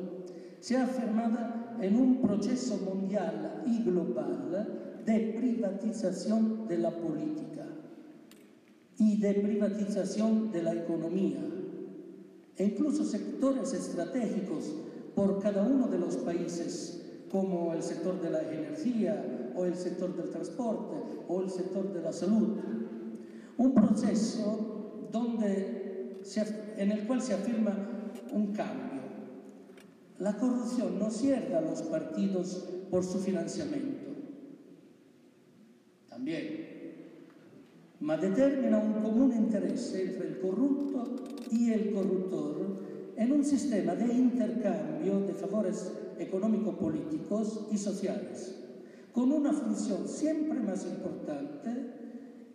se 0.59 0.77
ha 0.77 0.83
afirmada 0.83 1.77
en 1.81 1.95
un 1.95 2.21
proceso 2.21 2.77
mundial 2.77 3.63
y 3.65 3.83
global 3.83 5.01
de 5.05 5.19
privatización 5.37 6.67
de 6.67 6.77
la 6.77 6.91
política 6.91 7.65
y 8.97 9.17
de 9.17 9.33
privatización 9.33 10.51
de 10.51 10.61
la 10.61 10.73
economía, 10.73 11.39
e 12.57 12.65
incluso 12.65 13.05
sectores 13.05 13.73
estratégicos 13.73 14.75
por 15.15 15.41
cada 15.41 15.63
uno 15.63 15.87
de 15.87 15.97
los 15.97 16.17
países, 16.17 17.01
como 17.31 17.73
el 17.73 17.81
sector 17.81 18.21
de 18.21 18.29
la 18.29 18.41
energía 18.41 19.51
o 19.55 19.65
el 19.65 19.75
sector 19.75 20.15
del 20.15 20.29
transporte 20.29 20.95
o 21.27 21.41
el 21.41 21.49
sector 21.49 21.93
de 21.93 22.01
la 22.01 22.11
salud. 22.11 22.57
Un 23.57 23.73
proceso 23.73 25.07
donde 25.11 25.78
en 26.77 26.91
el 26.91 27.07
cual 27.07 27.21
se 27.21 27.33
afirma 27.33 27.75
un 28.31 28.53
cambio 28.53 28.99
la 30.19 30.35
corrupción 30.37 30.99
no 30.99 31.09
cierra 31.09 31.59
a 31.59 31.61
los 31.61 31.81
partidos 31.83 32.65
por 32.91 33.03
su 33.05 33.19
financiamiento. 33.19 34.09
También. 36.09 36.67
Ma 38.01 38.17
determina 38.17 38.79
un 38.79 39.01
común 39.01 39.33
interés 39.33 39.93
entre 39.93 40.27
el 40.29 40.39
corrupto 40.39 41.15
y 41.51 41.71
el 41.71 41.93
corruptor 41.93 42.79
en 43.17 43.31
un 43.31 43.43
sistema 43.43 43.95
de 43.95 44.13
intercambio 44.13 45.19
de 45.21 45.33
favores 45.33 45.91
económico-políticos 46.17 47.67
y 47.71 47.77
sociales, 47.77 48.55
con 49.11 49.31
una 49.31 49.51
función 49.51 50.07
siempre 50.07 50.59
más 50.59 50.85
importante 50.85 51.69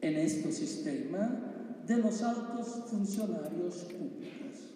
en 0.01 0.17
este 0.17 0.51
sistema 0.51 1.54
de 1.87 1.99
los 1.99 2.23
altos 2.23 2.85
funcionarios 2.87 3.75
públicos. 3.85 4.75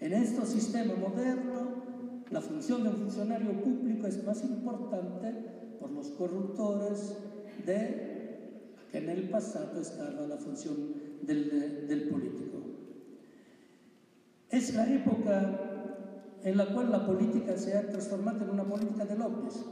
En 0.00 0.12
este 0.12 0.44
sistema 0.46 0.94
moderno, 0.94 1.82
la 2.30 2.40
función 2.40 2.82
de 2.82 2.90
un 2.90 2.96
funcionario 2.96 3.52
público 3.62 4.06
es 4.06 4.22
más 4.24 4.42
importante 4.44 5.32
por 5.80 5.90
los 5.90 6.08
corruptores 6.08 7.14
de 7.64 8.12
que 8.90 8.98
en 8.98 9.08
el 9.08 9.28
pasado 9.30 9.80
estaba 9.80 10.26
la 10.26 10.36
función 10.36 10.76
del, 11.22 11.86
del 11.88 12.08
político. 12.08 12.58
Es 14.50 14.74
la 14.74 14.92
época 14.92 15.74
en 16.44 16.56
la 16.56 16.66
cual 16.74 16.90
la 16.90 17.06
política 17.06 17.56
se 17.56 17.76
ha 17.76 17.88
transformado 17.88 18.44
en 18.44 18.50
una 18.50 18.64
política 18.64 19.06
de 19.06 19.16
lobbies. 19.16 19.64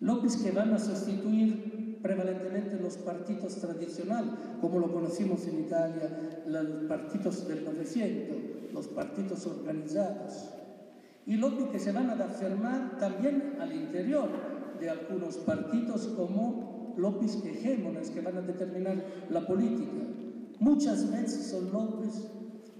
Lobbies 0.00 0.36
que 0.36 0.50
van 0.52 0.72
a 0.74 0.78
sustituir 0.78 1.87
prevalentemente 2.02 2.78
los 2.80 2.96
partidos 2.98 3.56
tradicionales, 3.56 4.32
como 4.60 4.78
lo 4.78 4.92
conocimos 4.92 5.46
en 5.46 5.60
Italia, 5.60 6.42
los 6.46 6.66
partidos 6.88 7.46
del 7.48 7.64
900, 7.64 8.72
los 8.72 8.88
partidos 8.88 9.46
organizados 9.46 10.50
y 11.26 11.36
lo 11.36 11.70
que 11.70 11.78
se 11.78 11.92
van 11.92 12.08
a 12.08 12.24
afirmar 12.24 12.98
también 12.98 13.56
al 13.60 13.74
interior 13.74 14.30
de 14.80 14.88
algunos 14.88 15.36
partidos 15.36 16.06
como 16.16 16.94
lobbies 16.96 17.44
hegemones 17.44 18.10
que 18.10 18.22
van 18.22 18.38
a 18.38 18.40
determinar 18.40 18.96
la 19.28 19.46
política. 19.46 20.04
Muchas 20.58 21.12
veces 21.12 21.46
son 21.50 21.70
lobbies 21.70 22.28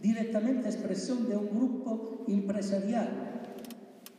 directamente 0.01 0.69
expresión 0.69 1.29
de 1.29 1.37
un 1.37 1.49
grupo 1.51 2.25
empresarial 2.27 3.48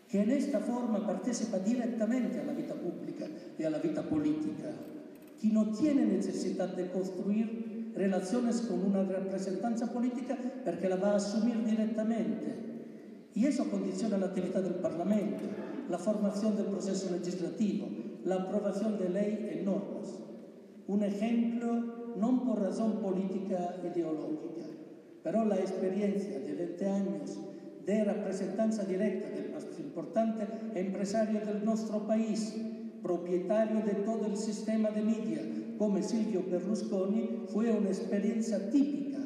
que 0.09 0.21
en 0.21 0.31
esta 0.31 0.59
forma 0.59 1.05
participa 1.05 1.59
directamente 1.59 2.39
a 2.39 2.43
la 2.43 2.53
vida 2.53 2.73
pública 2.73 3.27
y 3.57 3.63
a 3.63 3.69
la 3.69 3.77
vida 3.77 4.01
política, 4.01 4.71
que 5.39 5.47
no 5.49 5.71
tiene 5.71 6.05
necesidad 6.05 6.69
de 6.75 6.89
construir 6.89 7.91
relaciones 7.95 8.61
con 8.61 8.83
una 8.83 9.03
representanza 9.03 9.91
política 9.93 10.37
porque 10.65 10.89
la 10.89 10.95
va 10.95 11.11
a 11.11 11.17
asumir 11.17 11.63
directamente. 11.63 12.69
Y 13.35 13.45
eso 13.45 13.69
condiciona 13.69 14.17
la 14.17 14.27
actividad 14.27 14.63
del 14.63 14.75
Parlamento, 14.75 15.43
la 15.89 15.99
formación 15.99 16.57
del 16.57 16.65
proceso 16.65 17.11
legislativo, 17.11 17.87
la 18.25 18.35
aprobación 18.35 18.97
de 18.97 19.09
ley 19.09 19.59
y 19.61 19.65
normas. 19.65 20.15
Un 20.87 21.03
ejemplo, 21.03 22.15
no 22.17 22.43
por 22.43 22.61
razón 22.61 22.93
política 22.93 23.75
ideológica, 23.83 24.65
pero 25.23 25.45
la 25.45 25.57
experiencia 25.57 26.39
de 26.39 26.53
20 26.53 26.85
años 26.87 27.37
de 27.85 28.03
representancia 28.03 28.83
directa 28.85 29.29
del 29.29 29.51
importante 29.89 30.47
empresario 30.75 31.41
del 31.41 31.65
nuestro 31.65 32.05
país, 32.05 32.53
propietario 33.01 33.81
de 33.81 33.93
todo 34.05 34.27
el 34.27 34.37
sistema 34.37 34.91
de 34.91 35.01
media, 35.01 35.41
come 35.79 36.03
Silvio 36.03 36.43
Berlusconi, 36.49 37.47
fue 37.51 37.71
una 37.71 37.89
experiencia 37.89 38.69
típica 38.69 39.17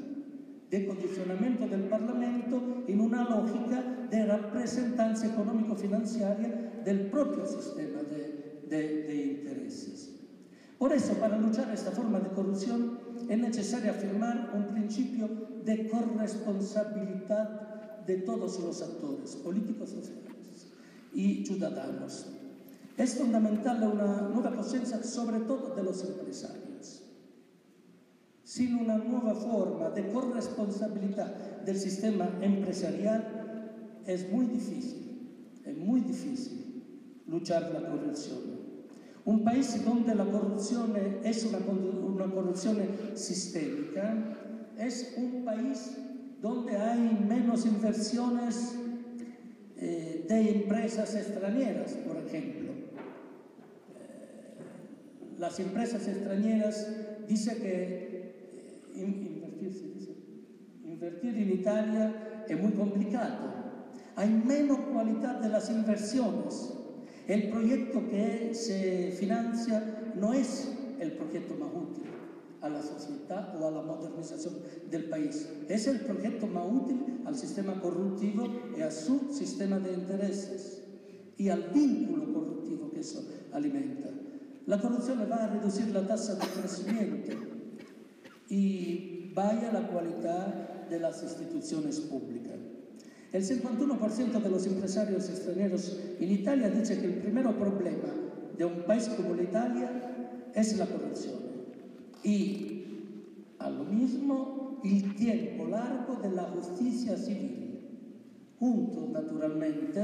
de 0.69 0.87
condicionamiento 0.87 1.67
del 1.67 1.83
Parlamento 1.83 2.61
en 2.87 3.01
una 3.01 3.25
lógica 3.25 3.83
de 4.09 4.25
representancia 4.25 5.29
económico-financiaria 5.29 6.81
del 6.85 7.07
propio 7.07 7.45
sistema 7.45 8.01
de, 8.03 9.43
intereses. 9.43 10.11
Por 10.79 10.93
eso, 10.93 11.13
para 11.15 11.37
luchar 11.37 11.69
esta 11.71 11.91
forma 11.91 12.19
de 12.19 12.29
corrupción, 12.29 12.97
es 13.29 13.37
necesario 13.37 13.91
afirmar 13.91 14.51
un 14.55 14.73
principio 14.73 15.29
de 15.63 15.87
corresponsabilidad 15.87 18.05
de 18.07 18.17
todos 18.17 18.59
los 18.59 18.81
actores, 18.81 19.35
políticos, 19.35 19.91
sociales 19.91 20.22
y 21.13 21.45
ciudadanos, 21.45 22.27
es 22.97 23.15
fundamental 23.15 23.83
una 23.83 24.29
nueva 24.29 24.55
conciencia, 24.55 25.01
sobre 25.03 25.39
todo 25.41 25.75
de 25.75 25.83
los 25.83 26.03
empresarios. 26.03 27.01
Sin 28.43 28.75
una 28.75 28.97
nueva 28.97 29.33
forma 29.33 29.89
de 29.89 30.11
corresponsabilidad 30.11 31.61
del 31.63 31.77
sistema 31.77 32.29
empresarial 32.41 34.01
es 34.05 34.29
muy 34.31 34.45
difícil, 34.45 35.61
es 35.65 35.77
muy 35.77 36.01
difícil 36.01 36.83
luchar 37.27 37.71
la 37.73 37.89
corrupción. 37.89 38.39
Un 39.25 39.43
país 39.43 39.83
donde 39.85 40.13
la 40.13 40.25
corrupción 40.25 40.93
es 41.23 41.45
una, 41.45 41.59
una 41.59 42.25
corrupción 42.25 42.77
sistémica 43.15 44.39
es 44.77 45.13
un 45.17 45.45
país 45.45 45.97
donde 46.41 46.75
hay 46.75 47.25
menos 47.27 47.65
inversiones 47.65 48.75
eh, 50.23 50.33
de 50.33 50.49
empresas 50.51 51.15
extranjeras, 51.15 51.93
por 52.07 52.17
ejemplo 52.17 52.63
las 55.43 55.59
empresas 55.59 56.07
extranjeras 56.07 56.87
dicen 57.27 57.57
que 57.57 58.33
eh, 58.95 59.31
invertir 60.85 61.37
en 61.37 61.51
Italia 61.51 62.45
es 62.47 62.61
muy 62.61 62.71
complicado. 62.71 63.51
Hay 64.15 64.29
menos 64.29 64.79
calidad 64.93 65.41
de 65.41 65.49
las 65.49 65.69
inversiones. 65.69 66.73
El 67.27 67.49
proyecto 67.49 68.07
que 68.09 68.53
se 68.53 69.11
financia 69.19 70.13
no 70.15 70.33
es 70.33 70.71
el 70.99 71.13
proyecto 71.13 71.55
más 71.55 71.69
útil 71.73 72.12
a 72.63 72.69
la 72.69 72.81
sociedad 72.81 73.61
o 73.61 73.67
a 73.67 73.71
la 73.71 73.81
modernización 73.81 74.55
del 74.89 75.09
país. 75.09 75.49
Es 75.67 75.85
el 75.87 75.99
proyecto 75.99 76.47
más 76.47 76.65
útil 76.65 77.21
al 77.25 77.35
sistema 77.35 77.79
corruptivo 77.79 78.47
y 78.77 78.81
a 78.81 78.89
su 78.89 79.33
sistema 79.33 79.79
de 79.79 79.93
intereses 79.93 80.81
y 81.37 81.49
al 81.49 81.69
vínculo 81.73 82.33
corruptivo 82.33 82.89
que 82.91 83.01
eso 83.01 83.27
alimenta. 83.51 84.09
La 84.65 84.79
corruzione 84.79 85.25
va 85.25 85.43
a 85.43 85.47
reducir 85.47 85.93
la 85.93 86.07
tasa 86.07 86.35
de 86.35 86.47
crecimiento 86.47 87.33
y 88.47 89.33
vaya 89.33 89.71
la 89.73 89.89
calidad 89.89 90.87
de 90.89 90.99
las 90.99 91.21
instituciones 91.21 91.99
públicas. 91.99 92.55
El 93.33 93.43
51% 93.43 94.41
de 94.41 94.49
los 94.49 94.65
empresarios 94.67 95.27
extranjeros 95.29 95.99
en 96.19 96.31
Italia 96.31 96.69
dice 96.69 96.99
que 97.01 97.07
el 97.07 97.15
primer 97.15 97.43
problema 97.57 98.13
de 98.57 98.63
un 98.63 98.83
país 98.83 99.09
como 99.09 99.35
Italia 99.35 100.51
es 100.53 100.77
la 100.77 100.85
corrupción. 100.85 101.42
Y 102.23 102.83
a 103.59 103.69
lo 103.69 103.83
mismo 103.85 104.79
el 104.83 105.15
tiempo 105.15 105.65
largo 105.67 106.15
de 106.21 106.31
la 106.31 106.43
justicia 106.43 107.17
civil, 107.17 107.79
junto 108.59 109.09
naturalmente 109.11 109.99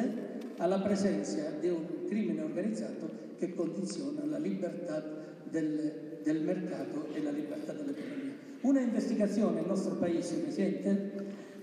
a 0.59 0.67
la 0.67 0.83
presencia 0.83 1.51
de 1.51 1.71
un 1.71 1.85
crimen 2.07 2.39
organizado 2.41 3.09
que 3.39 3.55
condiciona 3.55 4.25
la 4.25 4.39
libertad 4.39 5.03
del, 5.51 6.19
del 6.25 6.41
mercado 6.41 7.07
y 7.17 7.21
la 7.21 7.31
libertad 7.31 7.73
de 7.73 7.85
la 7.85 7.91
economía. 7.91 8.35
Una 8.63 8.81
investigación 8.81 9.57
en 9.57 9.67
nuestro 9.67 9.99
país 9.99 10.33
reciente 10.45 11.11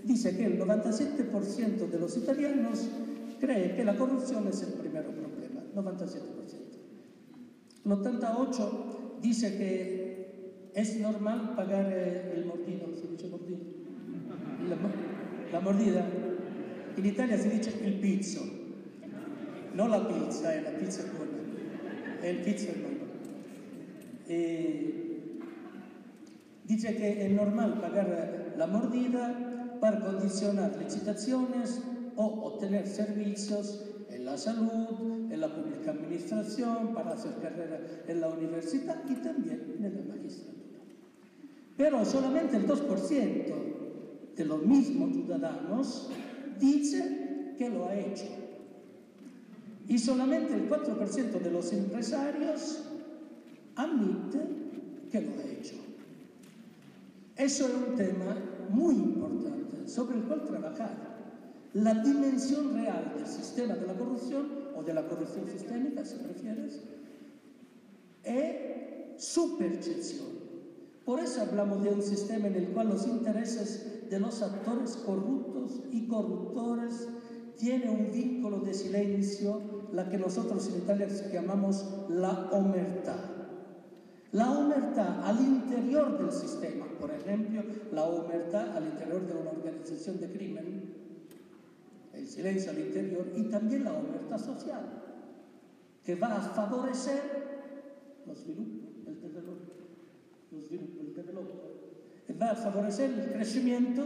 dice 0.04 0.36
que 0.36 0.46
el 0.46 0.58
97% 0.58 1.90
de 1.90 1.98
los 1.98 2.16
italianos 2.16 2.88
cree 3.38 3.74
que 3.74 3.84
la 3.84 3.96
corrupción 3.96 4.48
es 4.48 4.62
el 4.62 4.72
primer 4.74 5.04
problema, 5.04 5.62
97%. 5.74 6.16
El 7.84 7.92
88% 7.92 9.20
dice 9.20 9.56
que 9.58 9.95
es 10.76 11.00
normal 11.00 11.54
pagar 11.56 11.90
eh, 11.90 12.34
el 12.36 12.44
mordido, 12.44 12.94
¿se 12.94 13.08
dice 13.08 13.28
mordido? 13.28 13.60
La, 15.50 15.60
mordida. 15.60 16.06
En 16.98 17.06
Italia 17.06 17.38
se 17.38 17.48
dice 17.48 17.72
el 17.82 17.94
pizzo, 17.94 18.42
no 19.74 19.88
la 19.88 20.06
pizza, 20.06 20.54
eh, 20.54 20.60
la 20.60 20.78
pizza 20.78 21.02
buona, 21.16 21.32
è 22.20 22.28
il 22.28 22.40
pizzo 22.40 22.68
è 22.68 22.74
buono. 22.74 23.06
E 24.28 25.20
dice 26.64 26.94
que 26.94 27.24
es 27.24 27.32
normal 27.32 27.80
pagar 27.80 28.52
la 28.58 28.66
mordida 28.66 29.78
para 29.80 30.00
condicionar 30.00 30.76
licitaciones 30.76 31.80
o 32.16 32.24
obtener 32.24 32.86
servicios 32.86 33.82
en 34.10 34.26
la 34.26 34.36
salud, 34.36 35.32
en 35.32 35.40
la 35.40 35.54
pública 35.54 35.92
administración, 35.92 36.92
para 36.92 37.12
hacer 37.12 37.32
carrera 37.40 37.80
en 38.06 38.20
la 38.20 38.28
universidad 38.28 39.02
y 39.08 39.14
también 39.14 39.76
en 39.78 39.94
la 39.94 40.14
magistratura. 40.14 40.65
Pero 41.76 42.04
solamente 42.04 42.56
el 42.56 42.66
2% 42.66 43.54
de 44.36 44.44
los 44.44 44.62
mismos 44.62 45.12
ciudadanos 45.12 46.10
dice 46.58 47.54
que 47.58 47.68
lo 47.68 47.86
ha 47.86 47.94
hecho. 47.94 48.26
Y 49.88 49.98
solamente 49.98 50.54
el 50.54 50.68
4% 50.68 51.40
de 51.40 51.50
los 51.50 51.72
empresarios 51.72 52.82
admite 53.76 54.40
que 55.10 55.20
lo 55.20 55.32
ha 55.32 55.44
hecho. 55.44 55.74
Eso 57.36 57.66
es 57.66 57.74
un 57.74 57.94
tema 57.96 58.36
muy 58.70 58.94
importante 58.94 59.86
sobre 59.86 60.16
el 60.16 60.24
cual 60.24 60.44
trabajar. 60.44 61.16
La 61.74 61.94
dimensión 61.94 62.74
real 62.74 63.12
del 63.16 63.26
sistema 63.26 63.74
de 63.74 63.86
la 63.86 63.94
corrupción, 63.94 64.66
o 64.74 64.82
de 64.82 64.94
la 64.94 65.06
corrupción 65.06 65.46
sistémica, 65.46 66.04
si 66.04 66.16
prefieres, 66.16 66.80
es 68.24 69.22
su 69.22 69.56
percepción. 69.56 70.45
Por 71.06 71.20
eso 71.20 71.40
hablamos 71.40 71.84
de 71.84 71.90
un 71.90 72.02
sistema 72.02 72.48
en 72.48 72.56
el 72.56 72.68
cual 72.70 72.88
los 72.88 73.06
intereses 73.06 74.10
de 74.10 74.18
los 74.18 74.42
actores 74.42 74.96
corruptos 74.96 75.80
y 75.92 76.08
corruptores 76.08 77.06
tienen 77.56 77.90
un 77.90 78.10
vínculo 78.10 78.58
de 78.58 78.74
silencio, 78.74 79.88
la 79.92 80.08
que 80.08 80.18
nosotros 80.18 80.66
en 80.66 80.78
Italia 80.78 81.06
llamamos 81.32 81.86
la 82.08 82.50
omertà. 82.50 83.14
La 84.32 84.50
omertà 84.50 85.22
al 85.24 85.40
interior 85.40 86.18
del 86.18 86.32
sistema, 86.32 86.86
por 87.00 87.12
ejemplo, 87.12 87.62
la 87.92 88.02
omertà 88.02 88.74
al 88.74 88.86
interior 88.86 89.24
de 89.28 89.32
una 89.32 89.50
organización 89.52 90.18
de 90.18 90.32
crimen, 90.32 90.92
el 92.14 92.26
silencio 92.26 92.72
al 92.72 92.80
interior, 92.80 93.28
y 93.36 93.44
también 93.44 93.84
la 93.84 93.92
omertà 93.92 94.40
social, 94.40 94.82
que 96.02 96.16
va 96.16 96.34
a 96.36 96.40
favorecer 96.40 97.22
los 98.26 98.38
sviluppo, 98.40 98.88
el 99.06 99.20
desarrollo, 99.20 99.75
lo 100.50 100.60
sviluppo, 100.60 101.02
el 101.02 101.14
desarrollo, 101.14 101.76
va 102.40 102.50
a 102.50 102.56
favorecer 102.56 103.10
el 103.10 103.32
crecimiento 103.32 104.02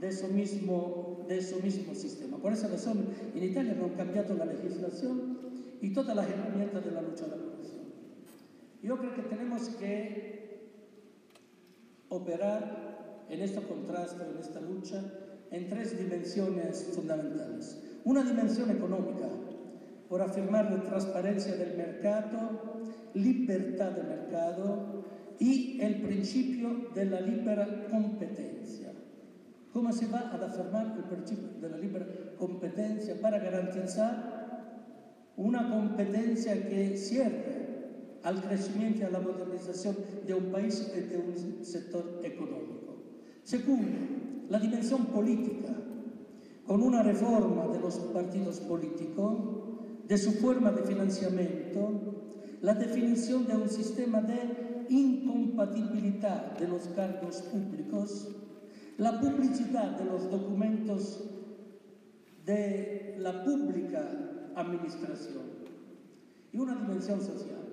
de 0.00 0.08
eso 0.08 0.28
mismo, 0.28 1.24
de 1.28 1.38
eso 1.38 1.58
mismo 1.62 1.94
sistema. 1.94 2.38
Por 2.38 2.52
esa 2.52 2.68
razón, 2.68 3.06
en 3.34 3.42
Italia 3.42 3.76
han 3.80 3.90
cambiado 3.90 4.34
la 4.34 4.46
legislación 4.46 5.38
y 5.80 5.92
todas 5.92 6.16
las 6.16 6.28
herramientas 6.28 6.84
de 6.84 6.90
la 6.90 7.02
lucha 7.02 7.24
a 7.26 7.28
la 7.28 7.36
corrupción. 7.36 7.84
Yo 8.82 8.98
creo 8.98 9.14
que 9.14 9.22
tenemos 9.22 9.68
que 9.70 10.34
operar 12.08 13.24
en 13.30 13.40
este 13.40 13.62
contraste, 13.62 14.22
en 14.30 14.38
esta 14.38 14.60
lucha, 14.60 15.02
en 15.50 15.68
tres 15.68 15.98
dimensiones 15.98 16.90
fundamentales. 16.94 17.78
Una 18.04 18.22
dimensión 18.22 18.70
económica, 18.70 19.28
por 20.08 20.20
afirmar 20.20 20.70
la 20.70 20.82
transparencia 20.82 21.56
del 21.56 21.76
mercado, 21.76 22.82
libertad 23.14 23.92
del 23.92 24.06
mercado 24.06 24.93
y 25.38 25.80
el 25.80 26.02
principio 26.02 26.88
de 26.94 27.06
la 27.06 27.20
libre 27.20 27.86
competencia. 27.90 28.92
¿Cómo 29.72 29.92
se 29.92 30.06
va 30.06 30.20
a 30.20 30.46
afirmar 30.46 30.94
el 30.96 31.04
principio 31.04 31.48
de 31.60 31.68
la 31.68 31.78
libre 31.78 32.06
competencia 32.38 33.20
para 33.20 33.38
garantizar 33.38 35.32
una 35.36 35.68
competencia 35.68 36.68
que 36.68 36.96
cierre 36.96 37.64
al 38.22 38.40
crecimiento 38.40 39.00
y 39.00 39.04
a 39.04 39.10
la 39.10 39.20
modernización 39.20 39.96
de 40.26 40.34
un 40.34 40.52
país 40.52 40.90
y 40.96 41.00
de 41.00 41.18
un 41.18 41.64
sector 41.64 42.20
económico. 42.22 42.96
Segundo, 43.42 43.98
la 44.48 44.58
dimensión 44.58 45.06
política, 45.06 45.74
con 46.66 46.82
una 46.82 47.02
reforma 47.02 47.66
de 47.66 47.80
los 47.80 47.96
partidos 47.98 48.60
políticos, 48.60 49.36
de 50.08 50.16
su 50.16 50.32
forma 50.32 50.70
de 50.70 50.82
financiamiento, 50.82 52.14
la 52.62 52.74
definición 52.74 53.46
de 53.46 53.56
un 53.56 53.68
sistema 53.68 54.22
de 54.22 54.73
incompatibilidad 54.88 56.56
de 56.58 56.68
los 56.68 56.82
cargos 56.88 57.42
públicos, 57.42 58.28
la 58.98 59.20
publicidad 59.20 59.98
de 59.98 60.04
los 60.04 60.30
documentos 60.30 61.24
de 62.44 63.16
la 63.18 63.44
pública 63.44 64.08
administración 64.54 65.44
y 66.52 66.58
una 66.58 66.74
dimensión 66.74 67.20
social 67.20 67.64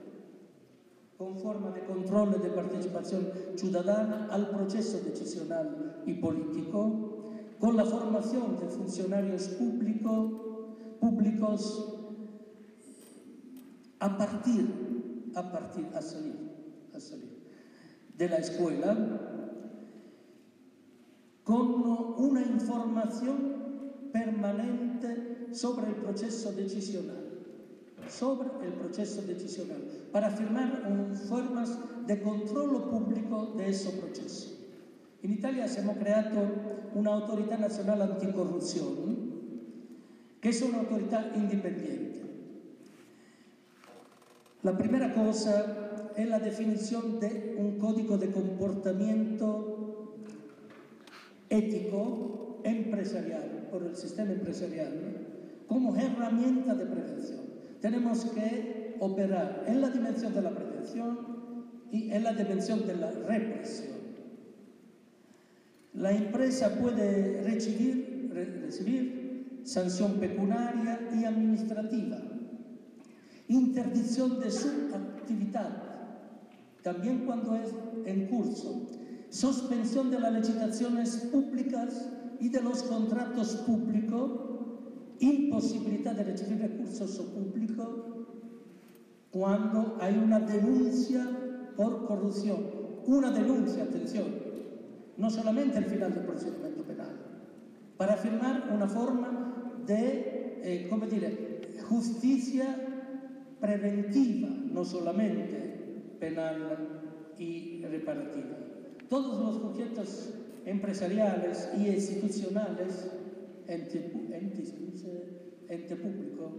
con 1.22 1.38
forma 1.38 1.70
de 1.70 1.84
control 1.86 2.36
y 2.40 2.42
de 2.42 2.50
participación 2.50 3.30
ciudadana 3.56 4.28
al 4.32 4.50
proceso 4.50 5.02
decisional 5.06 6.02
y 6.08 6.16
político, 6.16 7.56
con 7.60 7.78
la 7.78 7.86
formación 7.86 8.60
de 8.60 8.66
funcionarios 8.66 9.50
público, 9.50 10.74
públicos 11.00 11.94
a 14.00 14.18
partir, 14.18 15.32
a 15.36 15.52
partir, 15.52 15.86
a 15.94 16.02
salir, 16.02 16.51
a 16.94 17.00
salir 17.00 17.42
de 18.18 18.30
la 18.30 18.38
escuela, 18.38 18.96
con 21.44 21.84
una 22.18 22.42
información 22.42 24.10
permanente 24.14 25.48
sobre 25.54 25.88
el 25.88 25.96
proceso 25.96 26.52
decisional 26.54 27.32
sobre 28.10 28.50
el 28.66 28.74
proceso 28.74 29.22
decisional 29.22 29.82
para 30.12 30.30
firmar 30.30 30.82
formas 31.30 31.78
de 32.08 32.22
controllo 32.22 32.90
público 32.90 33.54
de 33.58 33.70
ese 33.70 33.92
proceso. 33.92 34.58
En 35.24 35.32
Italia 35.32 35.66
hemos 35.78 35.98
creado 35.98 36.42
una 36.96 37.14
autoridad 37.14 37.60
nacional 37.60 38.02
anticorrupción, 38.02 39.32
que 40.42 40.50
es 40.50 40.62
una 40.62 40.80
autoridad 40.80 41.36
independiente. 41.36 42.22
La 44.64 44.78
primera 44.78 45.14
cosa 45.14 45.91
es 46.18 46.28
la 46.28 46.40
definición 46.40 47.20
de 47.20 47.56
un 47.58 47.78
código 47.80 48.18
de 48.18 48.32
comportamiento 48.32 50.16
ético 51.50 52.62
empresarial 52.64 53.68
por 53.72 53.84
el 53.84 53.96
sistema 53.96 54.32
empresarial 54.32 55.28
como 55.68 55.96
herramienta 55.96 56.76
de 56.76 56.86
prevención. 56.86 57.40
Tenemos 57.80 58.26
que 58.26 58.96
operar 59.00 59.66
en 59.68 59.82
la 59.82 59.90
dimensión 59.90 60.34
de 60.34 60.42
la 60.42 60.52
prevención 60.52 61.18
y 61.92 62.12
en 62.12 62.24
la 62.24 62.34
dimensión 62.34 62.86
de 62.86 62.96
la 62.96 63.12
represión. 63.12 64.02
La 65.94 66.12
empresa 66.12 66.78
puede 66.80 67.42
recibir, 67.44 68.32
recibir 68.64 69.62
sanción 69.64 70.14
pecuniaria 70.20 71.10
y 71.14 71.26
administrativa, 71.26 72.18
interdicción 73.48 74.40
de 74.40 74.52
su 74.52 74.70
actividad, 74.94 75.91
también 76.82 77.26
cuando 77.26 77.56
es 77.56 77.74
en 78.06 78.28
curso, 78.28 78.88
suspensión 79.30 80.12
de 80.12 80.20
las 80.20 80.34
licitaciones 80.34 81.18
públicas 81.32 82.10
y 82.40 82.50
de 82.50 82.62
los 82.62 82.84
contratos 82.84 83.56
públicos 83.68 84.52
imposibilidad 85.22 86.14
de 86.16 86.24
recibir 86.24 86.60
recursos 86.60 87.12
públicos 87.18 87.88
cuando 89.30 89.98
hay 90.02 90.18
una 90.18 90.40
denuncia 90.40 91.26
por 91.78 92.06
corrupción. 92.06 92.82
Una 93.06 93.32
denuncia, 93.32 93.84
atención, 93.84 94.28
no 95.18 95.30
solamente 95.30 95.78
el 95.80 95.86
final 95.86 96.14
del 96.14 96.24
procedimiento 96.24 96.84
penal, 96.84 97.10
para 97.98 98.14
afirmar 98.14 98.70
una 98.74 98.88
forma 98.88 99.82
de, 99.88 100.60
eh, 100.64 100.88
come 100.88 101.08
dire, 101.08 101.80
justicia 101.90 102.76
preventiva, 103.60 104.50
no 104.50 104.86
solamente 104.86 105.81
penal 106.22 107.34
y 107.38 107.84
reparativa. 107.84 108.56
Todos 109.10 109.44
los 109.44 109.62
sujetos 109.62 110.30
empresariales 110.66 111.70
y 111.78 111.88
institucionales, 111.88 113.12
ente, 113.68 114.12
ente 115.68 115.96
público, 115.96 116.52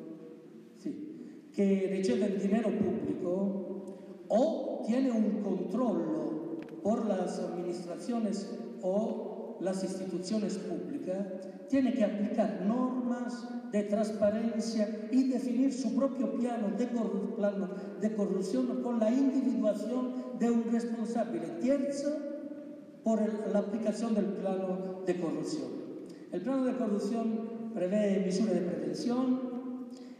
sí, 0.76 1.46
que 1.54 1.86
reciben 1.90 2.38
dinero 2.38 2.70
público 2.70 4.26
o 4.28 4.82
tienen 4.86 5.12
un 5.12 5.42
controllo 5.42 6.60
por 6.82 7.06
las 7.06 7.38
administraciones 7.38 8.58
o 8.82 9.31
las 9.62 9.82
instituciones 9.84 10.58
públicas, 10.58 11.18
tiene 11.68 11.94
que 11.94 12.04
aplicar 12.04 12.62
normas 12.66 13.48
de 13.72 13.84
transparencia 13.84 15.08
y 15.10 15.28
definir 15.28 15.72
su 15.72 15.94
propio 15.96 16.32
plano 16.34 16.68
de, 16.76 16.86
plano 16.86 17.68
de 18.00 18.14
corrupción 18.14 18.82
con 18.82 19.00
la 19.00 19.10
individuación 19.10 20.38
de 20.38 20.50
un 20.50 20.64
responsable 20.70 21.40
tierzo 21.60 22.10
por 23.02 23.20
la 23.50 23.60
aplicación 23.60 24.14
del 24.14 24.26
plano 24.26 25.02
de 25.06 25.18
corrupción. 25.18 25.68
El 26.30 26.42
plano 26.42 26.64
de 26.64 26.76
corrupción 26.76 27.70
prevé 27.74 28.22
misure 28.24 28.54
de 28.54 28.60
prevención, 28.60 29.40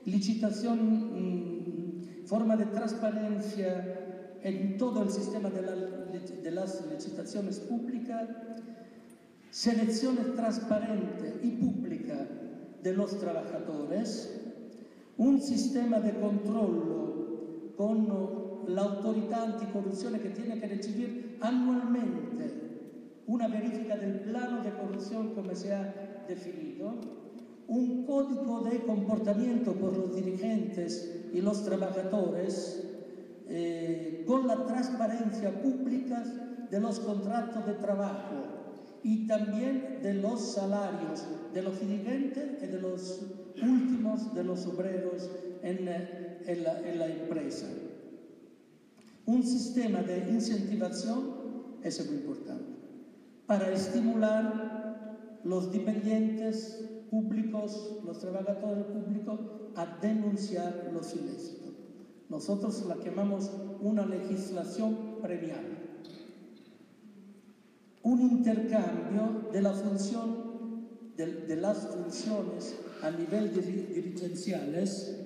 licitación, 0.07 0.79
mm, 0.81 2.27
forma 2.27 2.57
de 2.57 2.67
transparencia 2.67 4.39
en 4.43 4.77
todo 4.79 5.03
el 5.03 5.11
sistema 5.11 5.51
de, 5.51 5.63
la, 5.63 5.75
de 5.75 6.51
las 6.51 6.85
licitaciones 6.91 7.61
públicas, 7.61 8.29
selección 9.53 10.17
transparente 10.35 11.39
y 11.43 11.51
pública 11.51 12.27
de 12.83 12.95
los 12.95 13.19
trabajadores, 13.21 14.41
un 15.19 15.43
sistema 15.43 16.01
de 16.01 16.19
control 16.19 17.75
con 17.77 18.65
la 18.67 18.81
autoridad 18.81 19.53
anticorrupción 19.53 20.19
que 20.21 20.31
tiene 20.31 20.59
que 20.59 20.69
recibir 20.69 21.37
anualmente 21.43 22.63
una 23.27 23.47
verifica 23.47 23.97
del 23.99 24.21
plano 24.21 24.63
de 24.63 24.71
corrupción 24.71 25.35
como 25.35 25.55
se 25.55 25.75
ha 25.75 26.25
definido, 26.27 26.95
un 27.69 28.07
código 28.07 28.61
de 28.63 28.81
comportamiento 28.85 29.75
por 29.75 29.95
los 29.97 30.17
dirigentes 30.17 31.27
y 31.31 31.43
los 31.43 31.63
trabajadores 31.63 32.85
eh, 33.49 34.25
con 34.27 34.47
la 34.47 34.65
transparencia 34.65 35.61
pública 35.61 36.25
de 36.71 36.81
los 36.81 37.01
contratos 37.01 37.67
de 37.67 37.75
trabajo 37.75 38.62
y 39.03 39.27
también 39.27 40.01
de 40.03 40.15
los 40.15 40.53
salarios 40.53 41.25
de 41.53 41.63
los 41.63 41.81
dirigentes 41.81 42.63
y 42.63 42.67
de 42.67 42.81
los 42.81 43.21
últimos 43.63 44.35
de 44.35 44.45
los 44.45 44.67
obreros 44.67 45.29
en, 45.63 45.89
en, 45.89 46.65
la, 46.99 47.07
empresa. 47.07 47.67
Un 49.27 49.43
sistema 49.43 50.03
de 50.03 50.31
incentivación 50.31 51.43
es 51.83 52.05
muy 52.07 52.17
importante 52.17 52.65
para 53.47 53.71
estimular 53.71 55.39
los 55.45 55.73
dependientes 55.73 56.89
públicos, 57.11 58.01
los 58.05 58.19
trabajadores 58.21 58.87
públicos, 58.87 59.41
a 59.75 59.87
denunciar 60.01 60.91
los 60.93 61.15
ilícitos. 61.15 61.75
Nosotros 62.29 62.85
la 62.87 62.97
llamamos 62.97 63.51
una 63.81 64.07
legislación 64.07 65.19
premial. 65.21 65.82
Un 68.03 68.21
intercambio 68.21 69.49
de 69.53 69.63
la 69.63 69.73
función, 69.73 70.87
de, 71.17 71.27
de 71.27 71.57
las 71.57 71.79
funciones 71.79 72.77
a 73.03 73.11
nivel 73.11 73.53
dirigenciales 73.55 75.19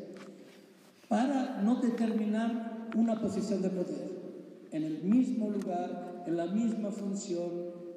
para 1.09 1.63
no 1.63 1.77
determinar 1.77 2.89
una 2.97 3.21
posición 3.21 3.63
de 3.63 3.71
poder 3.71 4.17
en 4.73 4.85
el 4.85 5.03
mismo 5.05 5.51
lugar, 5.51 6.25
en 6.27 6.37
la 6.37 6.47
misma 6.47 6.91
función, 6.91 7.51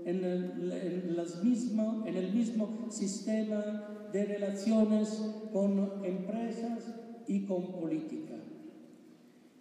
en 0.06 0.24
el, 0.24 0.72
en, 0.72 1.16
las 1.16 1.44
mismo, 1.44 2.04
en 2.06 2.16
el 2.16 2.32
mismo 2.32 2.88
sistema 2.90 4.08
de 4.12 4.26
relaciones 4.26 5.22
con 5.52 6.04
empresas 6.04 6.86
y 7.28 7.42
con 7.42 7.74
política. 7.74 8.36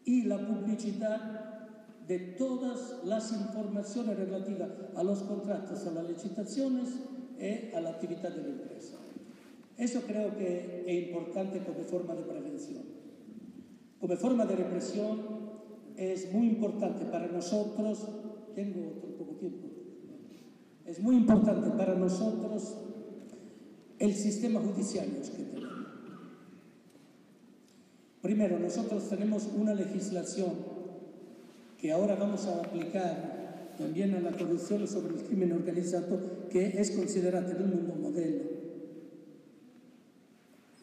Y 0.04 0.22
la 0.22 0.38
publicidad 0.46 1.57
de 2.08 2.18
todas 2.18 3.04
las 3.04 3.30
informaciones 3.32 4.16
relativas 4.16 4.70
a 4.96 5.02
los 5.02 5.22
contratos, 5.24 5.86
a 5.86 5.90
las 5.90 6.08
licitaciones 6.08 6.88
y 7.38 7.74
a 7.74 7.80
la 7.82 7.90
actividad 7.90 8.34
de 8.34 8.42
la 8.42 8.48
empresa. 8.48 8.96
Eso 9.76 10.00
creo 10.06 10.34
que 10.36 10.84
es 10.86 11.08
importante 11.08 11.62
como 11.62 11.84
forma 11.84 12.14
de 12.14 12.22
prevención. 12.22 12.82
Como 14.00 14.16
forma 14.16 14.46
de 14.46 14.56
represión 14.56 15.20
es 15.96 16.32
muy 16.32 16.46
importante 16.46 17.04
para 17.04 17.26
nosotros, 17.26 18.08
tengo 18.54 18.88
otro 18.96 19.18
poco 19.18 19.34
tiempo, 19.34 19.68
es 20.86 21.00
muy 21.00 21.14
importante 21.16 21.70
para 21.76 21.94
nosotros 21.94 22.74
el 23.98 24.14
sistema 24.14 24.60
judicial 24.60 25.06
que 25.06 25.42
tenemos. 25.42 25.68
Primero, 28.22 28.58
nosotros 28.58 29.08
tenemos 29.10 29.48
una 29.54 29.74
legislación 29.74 30.67
que 31.78 31.92
ahora 31.92 32.16
vamos 32.16 32.46
a 32.46 32.60
aplicar 32.60 33.74
también 33.78 34.14
a 34.14 34.20
la 34.20 34.32
corrupción 34.32 34.86
sobre 34.88 35.14
el 35.14 35.22
crimen 35.22 35.52
organizado, 35.52 36.48
que 36.50 36.80
es 36.80 36.90
considerada 36.90 37.50
en 37.52 37.56
el 37.56 37.68
mundo 37.68 37.94
modelo. 37.94 38.58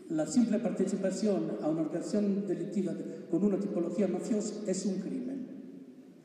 La 0.10 0.26
simple 0.28 0.60
participación 0.60 1.58
a 1.62 1.70
una 1.70 1.82
organización 1.82 2.48
delictiva 2.48 2.94
con 3.30 3.44
una 3.44 3.60
tipología 3.60 4.08
mafiosa 4.08 4.62
es 4.68 4.86
un 4.86 5.00
crimen, 5.02 5.48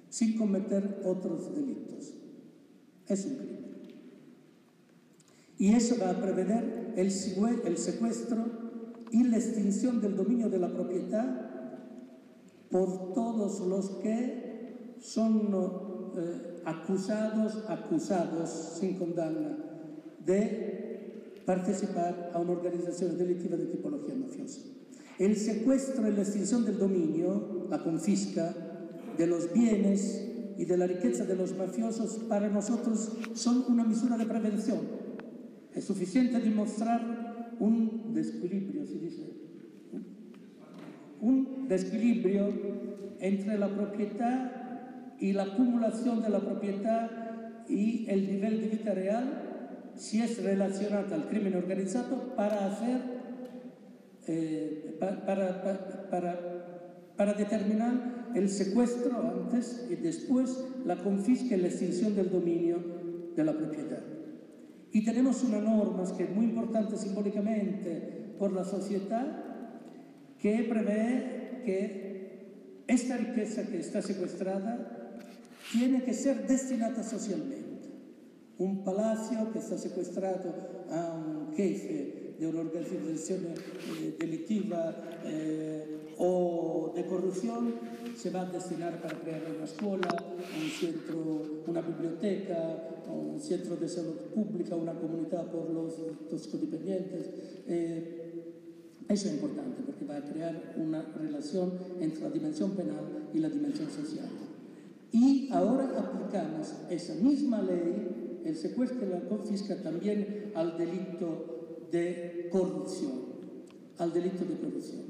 sin 0.09 0.38
cometer 0.38 1.00
otros 1.04 1.54
delitos. 1.54 2.14
Es 3.09 3.24
un 3.24 3.37
crimen. 3.37 3.61
Y 5.59 5.74
eso 5.74 5.96
va 6.00 6.11
a 6.11 6.20
prever 6.20 6.94
el, 6.96 7.11
secuestro 7.11 8.46
y 9.11 9.24
la 9.24 9.37
extinción 9.37 10.00
del 10.00 10.16
dominio 10.16 10.48
de 10.48 10.59
la 10.59 10.72
propiedad 10.72 11.50
por 12.70 13.12
todos 13.12 13.61
los 13.66 13.90
que 14.02 14.39
son 15.00 16.12
eh, 16.16 16.62
acusados, 16.64 17.64
acusados 17.68 18.50
sin 18.78 18.96
condena 18.98 19.56
de 20.24 21.42
participar 21.44 22.30
a 22.34 22.38
una 22.38 22.52
organización 22.52 23.18
delictiva 23.18 23.56
de 23.56 23.66
tipología 23.66 24.14
mafiosa. 24.14 24.60
El 25.18 25.36
secuestro 25.36 26.08
y 26.08 26.12
la 26.12 26.22
extinción 26.22 26.64
del 26.64 26.78
dominio, 26.78 27.66
la 27.68 27.82
confisca 27.82 28.54
de 29.18 29.26
los 29.26 29.52
bienes 29.52 30.28
y 30.56 30.64
de 30.64 30.76
la 30.76 30.86
riqueza 30.86 31.24
de 31.24 31.36
los 31.36 31.56
mafiosos 31.56 32.20
para 32.28 32.48
nosotros 32.48 33.16
son 33.34 33.64
una 33.68 33.84
misura 33.84 34.16
de 34.16 34.26
prevención 34.26 35.00
es 35.74 35.84
suficiente 35.84 36.40
demostrar 36.40 37.56
un 37.58 38.12
desequilibrio, 38.12 38.86
si 38.86 38.98
dice, 38.98 39.22
un 41.20 41.68
desequilibrio 41.68 42.48
entre 43.20 43.58
la 43.58 43.68
propiedad 43.68 44.60
y 45.20 45.33
la 45.33 45.44
acumulación 45.44 46.22
de 46.22 46.30
la 46.30 46.40
propiedad 46.40 47.11
y 47.68 48.06
el 48.09 48.26
nivel 48.26 48.61
de 48.61 48.68
vida 48.68 48.94
real, 48.94 49.92
si 49.94 50.20
es 50.22 50.42
relacionado 50.42 51.14
al 51.14 51.28
crimen 51.28 51.54
organizado, 51.54 52.35
para 52.35 52.66
hacer, 52.66 53.00
eh, 54.26 54.96
para, 54.98 55.26
para, 56.11 57.14
para 57.16 57.35
determinar 57.35 58.30
el 58.35 58.48
secuestro 58.48 59.16
antes 59.18 59.87
y 59.90 59.96
después 59.96 60.64
la 60.87 60.96
confisca 60.96 61.54
y 61.54 61.61
la 61.61 61.68
extinción 61.68 62.14
del 62.14 62.30
dominio 62.30 62.78
de 63.37 63.44
la 63.44 63.52
propiedad. 63.52 64.02
Y 64.92 65.04
tenemos 65.04 65.44
una 65.44 65.61
norma 65.61 66.04
que 66.16 66.24
es 66.24 66.30
muy 66.30 66.46
importante 66.46 66.96
simbólicamente 66.96 68.35
por 68.38 68.52
la 68.52 68.64
sociedad 68.64 69.26
que 70.38 70.64
prevé 70.68 71.62
que 71.64 72.85
esta 72.88 73.16
riqueza 73.16 73.68
que 73.68 73.78
está 73.78 74.02
secuestrada 74.02 74.99
tiene 75.72 76.02
que 76.02 76.14
ser 76.14 76.46
destinada 76.46 77.02
socialmente. 77.02 77.88
Un 78.59 78.85
palacio 78.85 79.52
que 79.52 79.59
está 79.59 79.78
secuestrado 79.78 80.52
a 80.90 81.14
un 81.14 81.54
jefe 81.54 82.35
de 82.38 82.46
una 82.46 82.61
organización 82.61 83.46
eh, 83.48 84.16
delictiva 84.18 84.94
eh, 85.24 86.14
o 86.18 86.92
de 86.94 87.06
corrupción 87.06 87.74
se 88.16 88.30
va 88.30 88.42
a 88.42 88.46
destinar 88.46 89.00
para 89.00 89.18
crear 89.20 89.42
una 89.54 89.64
escuela, 89.64 90.09
un 90.38 90.68
centro, 90.68 91.62
una 91.66 91.80
biblioteca, 91.80 93.04
un 93.09 93.40
centro 93.40 93.76
de 93.76 93.88
salud 93.88 94.16
pública, 94.35 94.74
una 94.74 94.94
comunidad 94.94 95.50
por 95.50 95.70
los 95.70 95.94
toxicodependientes, 96.28 97.30
eh, 97.66 98.16
Eso 99.09 99.26
es 99.26 99.35
importante 99.35 99.83
porque 99.85 100.04
va 100.04 100.18
a 100.18 100.22
crear 100.22 100.74
una 100.76 101.02
relación 101.02 101.72
entre 102.00 102.22
la 102.22 102.30
dimensión 102.30 102.76
penal 102.76 103.28
y 103.35 103.38
la 103.38 103.48
dimensión 103.48 103.90
social. 103.90 104.28
Y 105.12 105.51
ahora 105.53 105.90
aplicamos 105.99 106.75
esa 106.88 107.14
misma 107.14 107.62
ley, 107.62 108.42
el 108.44 108.57
secuestro 108.57 109.07
y 109.07 109.11
la 109.11 109.20
confisca, 109.29 109.83
también 109.83 110.53
al 110.55 110.79
delito 110.79 111.88
de 111.90 112.49
corrupción, 112.53 113.12
al 113.99 114.12
delito 114.12 114.44
de 114.44 114.57
corrupción. 114.59 115.03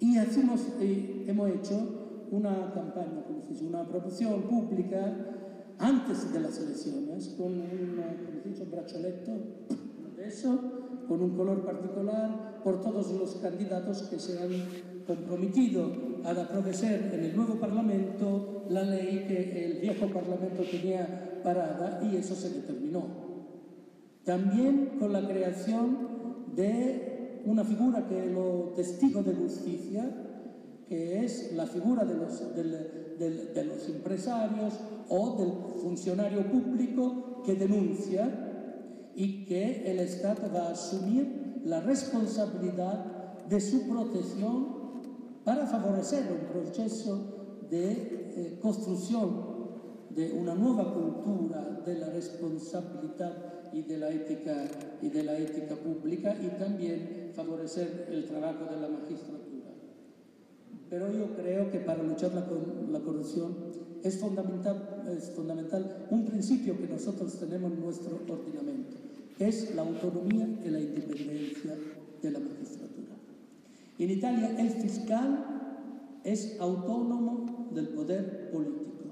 Y 0.00 0.18
hacemos, 0.18 0.60
eh, 0.80 1.24
hemos 1.28 1.50
hecho 1.50 2.26
una 2.30 2.72
campaña, 2.72 3.24
una 3.62 3.88
promoción 3.88 4.42
pública 4.42 5.14
antes 5.78 6.32
de 6.32 6.40
las 6.40 6.58
elecciones 6.58 7.28
con 7.36 7.52
un, 7.52 8.00
un 8.44 8.70
braccialetto 8.70 9.32
de 10.16 10.26
eso, 10.26 10.58
con 11.06 11.22
un 11.22 11.36
color 11.36 11.64
particular, 11.64 12.60
por 12.64 12.82
todos 12.82 13.12
los 13.12 13.36
candidatos 13.36 14.02
que 14.02 14.18
se 14.18 14.42
han 14.42 14.50
comprometido 15.06 16.05
a 16.24 16.30
aprobar 16.30 16.74
en 16.82 17.24
el 17.24 17.36
nuevo 17.36 17.54
Parlamento 17.54 18.64
la 18.68 18.82
ley 18.82 19.24
que 19.28 19.66
el 19.66 19.80
viejo 19.80 20.06
Parlamento 20.06 20.62
tenía 20.70 21.40
parada 21.42 22.00
y 22.02 22.16
eso 22.16 22.34
se 22.34 22.50
determinó. 22.50 23.04
También 24.24 24.96
con 24.98 25.12
la 25.12 25.26
creación 25.26 26.16
de 26.54 27.42
una 27.44 27.64
figura 27.64 28.08
que 28.08 28.26
lo 28.26 28.72
testigo 28.74 29.22
de 29.22 29.34
justicia, 29.34 30.10
que 30.88 31.24
es 31.24 31.52
la 31.54 31.66
figura 31.66 32.04
de 32.04 32.14
los, 32.16 32.54
de 32.54 33.64
los 33.64 33.88
empresarios 33.88 34.74
o 35.08 35.36
del 35.36 35.80
funcionario 35.82 36.50
público 36.50 37.42
que 37.44 37.54
denuncia 37.54 38.28
y 39.14 39.44
que 39.44 39.90
el 39.90 40.00
Estado 40.00 40.50
va 40.52 40.68
a 40.68 40.72
asumir 40.72 41.60
la 41.64 41.80
responsabilidad 41.80 43.44
de 43.48 43.60
su 43.60 43.88
protección 43.88 44.85
para 45.46 45.64
favorecer 45.64 46.24
un 46.28 46.48
proceso 46.52 47.60
de 47.70 47.92
eh, 47.92 48.58
construcción 48.60 49.54
de 50.10 50.32
una 50.32 50.56
nueva 50.56 50.92
cultura 50.92 51.82
de 51.86 51.94
la 52.00 52.10
responsabilidad 52.10 53.70
y 53.72 53.82
de 53.82 53.96
la 53.96 54.10
ética 54.10 54.64
y 55.00 55.08
de 55.08 55.22
la 55.22 55.38
ética 55.38 55.76
pública 55.76 56.34
y 56.42 56.48
también 56.58 57.30
favorecer 57.32 58.08
el 58.10 58.26
trabajo 58.26 58.64
de 58.64 58.80
la 58.80 58.88
magistratura. 58.88 59.70
Pero 60.90 61.12
yo 61.12 61.36
creo 61.36 61.70
que 61.70 61.78
para 61.78 62.02
luchar 62.02 62.32
con 62.48 62.92
la 62.92 62.98
corrupción 62.98 63.54
es 64.02 64.18
fundamental, 64.18 66.06
un 66.10 66.24
principio 66.24 66.76
que 66.76 66.88
nosotros 66.88 67.38
tenemos 67.38 67.70
en 67.72 67.80
nuestro 67.82 68.18
ordenamiento, 68.28 68.96
es 69.38 69.76
la 69.76 69.82
autonomía 69.82 70.48
y 70.64 70.70
la 70.70 70.80
independencia 70.80 71.76
de 72.20 72.30
la 72.32 72.40
magistratura. 72.40 72.85
En 73.98 74.10
Italia 74.10 74.56
el 74.58 74.70
fiscal 74.70 76.20
es 76.22 76.60
autónomo 76.60 77.68
del 77.72 77.88
poder 77.88 78.50
político. 78.50 79.04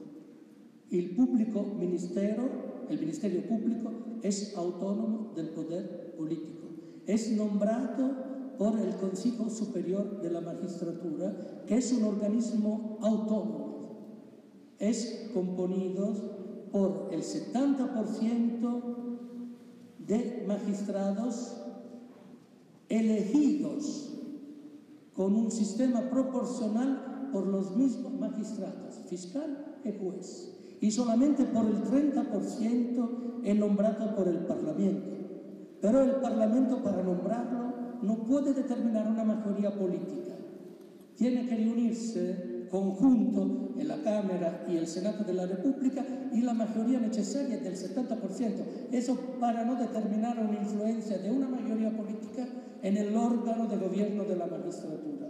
El 0.90 1.16
público 1.16 1.64
ministerio, 1.78 2.50
el 2.90 3.00
ministerio 3.00 3.48
público 3.48 3.90
es 4.22 4.54
autónomo 4.56 5.32
del 5.34 5.48
poder 5.50 6.14
político. 6.18 6.68
Es 7.06 7.32
nombrado 7.32 8.34
por 8.58 8.78
el 8.78 8.94
Consejo 8.96 9.48
Superior 9.48 10.20
de 10.20 10.30
la 10.30 10.42
Magistratura, 10.42 11.64
que 11.66 11.78
es 11.78 11.92
un 11.92 12.04
organismo 12.04 12.98
autónomo. 13.00 13.74
Es 14.78 15.30
componido 15.32 16.68
por 16.70 17.08
el 17.10 17.22
70% 17.22 18.82
de 20.06 20.44
magistrados 20.46 21.56
elegidos 22.88 24.13
con 25.14 25.34
un 25.36 25.50
sistema 25.50 26.10
proporcional 26.10 27.28
por 27.32 27.46
los 27.46 27.76
mismos 27.76 28.12
magistrados, 28.14 29.00
fiscal 29.08 29.78
y 29.84 29.92
juez, 29.92 30.52
y 30.80 30.90
solamente 30.90 31.44
por 31.44 31.66
el 31.66 31.82
30% 31.82 33.40
es 33.44 33.56
nombrado 33.56 34.14
por 34.14 34.28
el 34.28 34.38
Parlamento. 34.38 35.14
Pero 35.80 36.02
el 36.02 36.12
Parlamento 36.16 36.82
para 36.82 37.02
nombrarlo 37.02 37.74
no 38.02 38.24
puede 38.24 38.54
determinar 38.54 39.08
una 39.10 39.24
mayoría 39.24 39.76
política. 39.78 40.34
Tiene 41.16 41.46
que 41.46 41.56
reunirse 41.56 42.43
conjunto 42.68 43.74
en 43.78 43.88
la 43.88 44.02
Cámara 44.02 44.66
y 44.68 44.76
el 44.76 44.86
Senado 44.86 45.24
de 45.24 45.34
la 45.34 45.46
República 45.46 46.04
y 46.32 46.40
la 46.40 46.54
mayoría 46.54 46.98
necesaria 46.98 47.58
del 47.58 47.76
70%. 47.76 48.90
Eso 48.92 49.16
para 49.40 49.64
no 49.64 49.76
determinar 49.76 50.38
una 50.38 50.60
influencia 50.60 51.18
de 51.18 51.30
una 51.30 51.48
mayoría 51.48 51.96
política 51.96 52.46
en 52.82 52.96
el 52.96 53.16
órgano 53.16 53.66
de 53.66 53.76
gobierno 53.76 54.24
de 54.24 54.36
la 54.36 54.46
magistratura. 54.46 55.28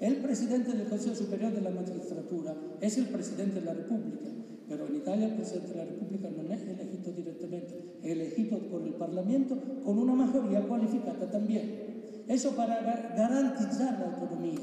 El 0.00 0.16
presidente 0.16 0.72
del 0.72 0.88
Consejo 0.88 1.14
Superior 1.14 1.52
de 1.52 1.62
la 1.62 1.70
Magistratura 1.70 2.54
es 2.80 2.98
el 2.98 3.06
presidente 3.06 3.60
de 3.60 3.66
la 3.66 3.74
República, 3.74 4.28
pero 4.68 4.86
en 4.86 4.96
Italia 4.96 5.26
el 5.26 5.34
presidente 5.36 5.72
de 5.72 5.76
la 5.76 5.84
República 5.84 6.28
no 6.30 6.52
es 6.52 6.62
elegido 6.62 7.12
directamente, 7.12 7.98
es 8.02 8.12
elegido 8.12 8.58
por 8.70 8.82
el 8.82 8.94
Parlamento 8.94 9.56
con 9.84 9.98
una 9.98 10.14
mayoría 10.14 10.66
cualificada 10.66 11.30
también. 11.30 12.24
Eso 12.28 12.54
para 12.56 12.82
garantizar 13.16 13.98
la 13.98 14.14
autonomía 14.14 14.60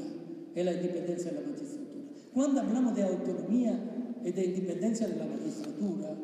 y 0.54 0.62
la 0.62 0.72
independencia 0.72 1.32
de 1.32 1.40
la 1.40 1.46
magistratura. 1.48 1.73
Cuando 2.34 2.60
hablamos 2.60 2.96
de 2.96 3.04
autonomía 3.04 4.18
y 4.24 4.32
de 4.32 4.44
independencia 4.44 5.06
de 5.06 5.16
la 5.16 5.26
magistratura, 5.26 6.16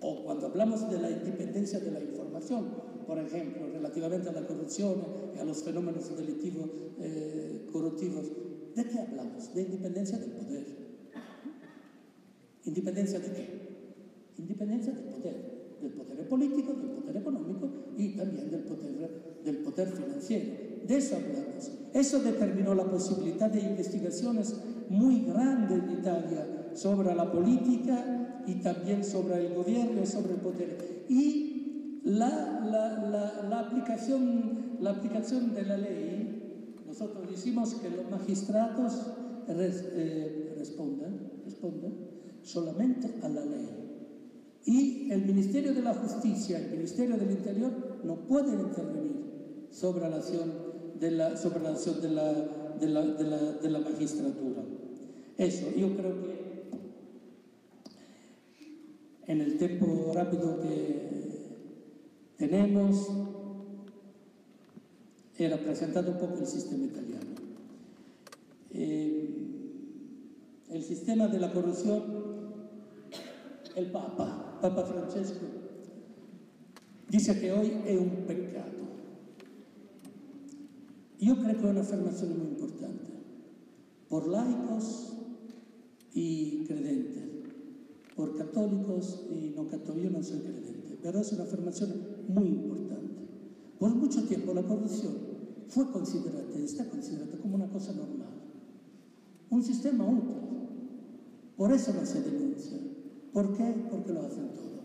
o 0.00 0.24
cuando 0.24 0.46
hablamos 0.46 0.88
de 0.88 0.98
la 1.00 1.10
independencia 1.10 1.80
de 1.80 1.90
la 1.90 2.00
información, 2.00 2.66
por 3.06 3.18
ejemplo, 3.18 3.66
relativamente 3.72 4.28
a 4.28 4.32
la 4.32 4.46
corrupción 4.46 5.04
y 5.34 5.38
a 5.38 5.44
los 5.44 5.64
fenómenos 5.64 6.16
delictivos 6.16 6.70
eh, 7.00 7.66
corruptivos, 7.72 8.26
¿de 8.76 8.84
qué 8.84 9.00
hablamos? 9.00 9.52
De 9.52 9.62
independencia 9.62 10.18
del 10.18 10.30
poder. 10.30 10.66
¿Independencia 12.64 13.18
de 13.18 13.32
qué? 13.32 13.48
Independencia 14.38 14.92
del 14.92 15.04
poder 15.04 15.52
del 15.82 15.92
poder 15.92 16.28
político, 16.28 16.72
del 16.74 16.90
poder 16.90 17.16
económico 17.16 17.68
y 17.96 18.16
también 18.16 18.50
del 18.50 18.62
poder, 18.62 19.40
del 19.44 19.56
poder 19.58 19.88
financiero. 19.88 20.46
De 20.86 20.96
eso 20.96 21.16
hablamos. 21.16 21.70
Eso 21.92 22.20
determinó 22.20 22.74
la 22.74 22.84
posibilidad 22.84 23.50
de 23.50 23.60
investigaciones 23.60 24.56
muy 24.92 25.24
grandes 25.24 25.82
en 25.82 25.90
Italia 25.98 26.70
sobre 26.74 27.14
la 27.14 27.30
política 27.32 28.42
y 28.46 28.54
también 28.56 29.02
sobre 29.04 29.46
el 29.46 29.54
gobierno 29.54 30.04
sobre 30.04 30.34
el 30.34 30.40
poder. 30.40 31.04
Y 31.08 32.00
la, 32.04 32.60
la, 32.64 33.48
la, 33.48 33.60
aplicación, 33.60 34.76
la 34.80 34.90
aplicación 34.90 35.54
de 35.54 35.62
la 35.62 35.76
ley, 35.76 36.82
nosotros 36.86 37.30
decimos 37.30 37.74
que 37.74 37.90
los 37.90 38.10
magistrados 38.10 39.06
eh, 39.48 40.54
responden, 40.58 41.30
responden 41.44 41.94
solamente 42.42 43.14
a 43.22 43.28
la 43.28 43.44
ley. 43.44 43.68
Y 44.64 45.10
el 45.10 45.24
Ministerio 45.24 45.74
de 45.74 45.82
la 45.82 45.94
Justicia, 45.94 46.58
el 46.58 46.70
Ministerio 46.70 47.16
del 47.16 47.30
Interior, 47.30 47.72
no 48.04 48.16
pueden 48.26 48.60
intervenir 48.60 49.68
sobre 49.70 50.08
la 50.08 50.16
acción 50.16 50.52
de 51.00 51.10
la, 51.10 51.36
sobre 51.36 51.60
la, 51.60 51.70
acción 51.70 51.96
la, 52.14 52.32
de 52.78 52.88
la, 52.88 53.02
de 53.02 53.24
la, 53.24 53.38
de 53.54 53.70
la 53.70 53.78
magistratura. 53.80 54.62
Eso, 55.42 55.74
yo 55.76 55.96
creo 55.96 56.22
que 56.22 56.32
en 59.26 59.40
el 59.40 59.58
tiempo 59.58 60.12
rápido 60.14 60.60
que 60.60 61.02
tenemos, 62.36 63.08
era 65.36 65.56
presentado 65.58 66.12
un 66.12 66.18
poco 66.18 66.38
el 66.38 66.46
sistema 66.46 66.84
italiano. 66.84 67.34
Eh, 68.70 69.30
el 70.70 70.84
sistema 70.84 71.26
de 71.26 71.40
la 71.40 71.52
corrupción, 71.52 72.04
el 73.74 73.90
Papa, 73.90 74.60
Papa 74.62 74.84
Francesco 74.84 75.44
dice 77.08 77.40
que 77.40 77.50
hoy 77.50 77.82
es 77.84 77.98
un 77.98 78.26
pecado. 78.28 78.70
Yo 81.18 81.34
creo 81.34 81.52
que 81.52 81.58
es 81.58 81.64
una 81.64 81.80
afirmación 81.80 82.38
muy 82.38 82.46
importante, 82.46 83.10
por 84.08 84.28
laicos 84.28 85.12
y 86.14 86.64
creyentes, 86.66 87.24
por 88.16 88.36
católicos 88.36 89.24
y 89.30 89.54
no 89.56 89.66
católicos, 89.66 90.02
yo 90.02 90.10
no 90.10 90.22
soy 90.22 90.40
creyente, 90.40 90.98
pero 91.02 91.20
es 91.20 91.32
una 91.32 91.44
afirmación 91.44 91.92
muy 92.28 92.48
importante. 92.48 93.14
Por 93.78 93.94
mucho 93.94 94.24
tiempo 94.24 94.52
la 94.54 94.62
corrupción 94.62 95.14
fue 95.68 95.90
considerada, 95.90 96.42
está 96.58 96.88
considerada 96.88 97.38
como 97.38 97.56
una 97.56 97.68
cosa 97.68 97.92
normal, 97.92 98.28
un 99.50 99.62
sistema 99.62 100.04
útil. 100.04 100.42
Por 101.56 101.72
eso 101.72 101.92
no 101.92 102.04
se 102.04 102.22
denuncia. 102.22 102.78
¿Por 103.32 103.56
qué? 103.56 103.74
Porque 103.90 104.12
lo 104.12 104.22
hacen 104.22 104.48
todo. 104.48 104.82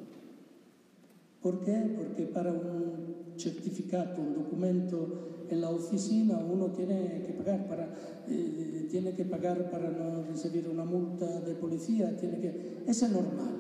¿Por 1.41 1.63
qué? 1.63 1.95
Porque 1.97 2.23
para 2.27 2.51
un 2.51 3.26
certificado, 3.37 4.21
un 4.21 4.33
documento 4.33 5.45
en 5.49 5.61
la 5.61 5.69
oficina 5.69 6.37
uno 6.37 6.67
tiene 6.71 7.23
que 7.25 7.33
pagar 7.33 7.67
para, 7.67 7.89
eh, 8.27 8.87
tiene 8.89 9.13
que 9.13 9.25
pagar 9.25 9.69
para 9.69 9.89
no 9.89 10.23
recibir 10.23 10.67
una 10.67 10.83
multa 10.83 11.39
de 11.41 11.55
policía, 11.55 12.15
tiene 12.17 12.39
que... 12.39 12.83
Es 12.85 13.01
normal. 13.09 13.55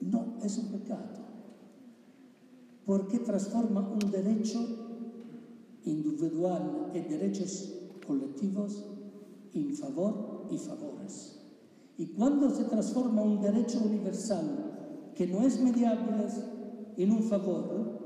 No, 0.00 0.34
es 0.42 0.58
un 0.58 0.66
pecado. 0.66 1.24
Porque 2.84 3.20
transforma 3.20 3.80
un 3.80 4.10
derecho 4.10 4.60
individual 5.84 6.90
y 6.94 7.00
derechos 7.00 7.72
colectivos 8.06 8.84
en 9.54 9.74
favor 9.74 10.46
y 10.50 10.58
favores. 10.58 11.40
Y 11.96 12.06
cuando 12.06 12.50
se 12.50 12.64
transforma 12.64 13.22
un 13.22 13.40
derecho 13.40 13.80
universal 13.82 15.12
que 15.14 15.26
no 15.26 15.46
es 15.46 15.60
mediable 15.60 16.24
en 16.96 17.12
un 17.12 17.22
favor, 17.22 18.04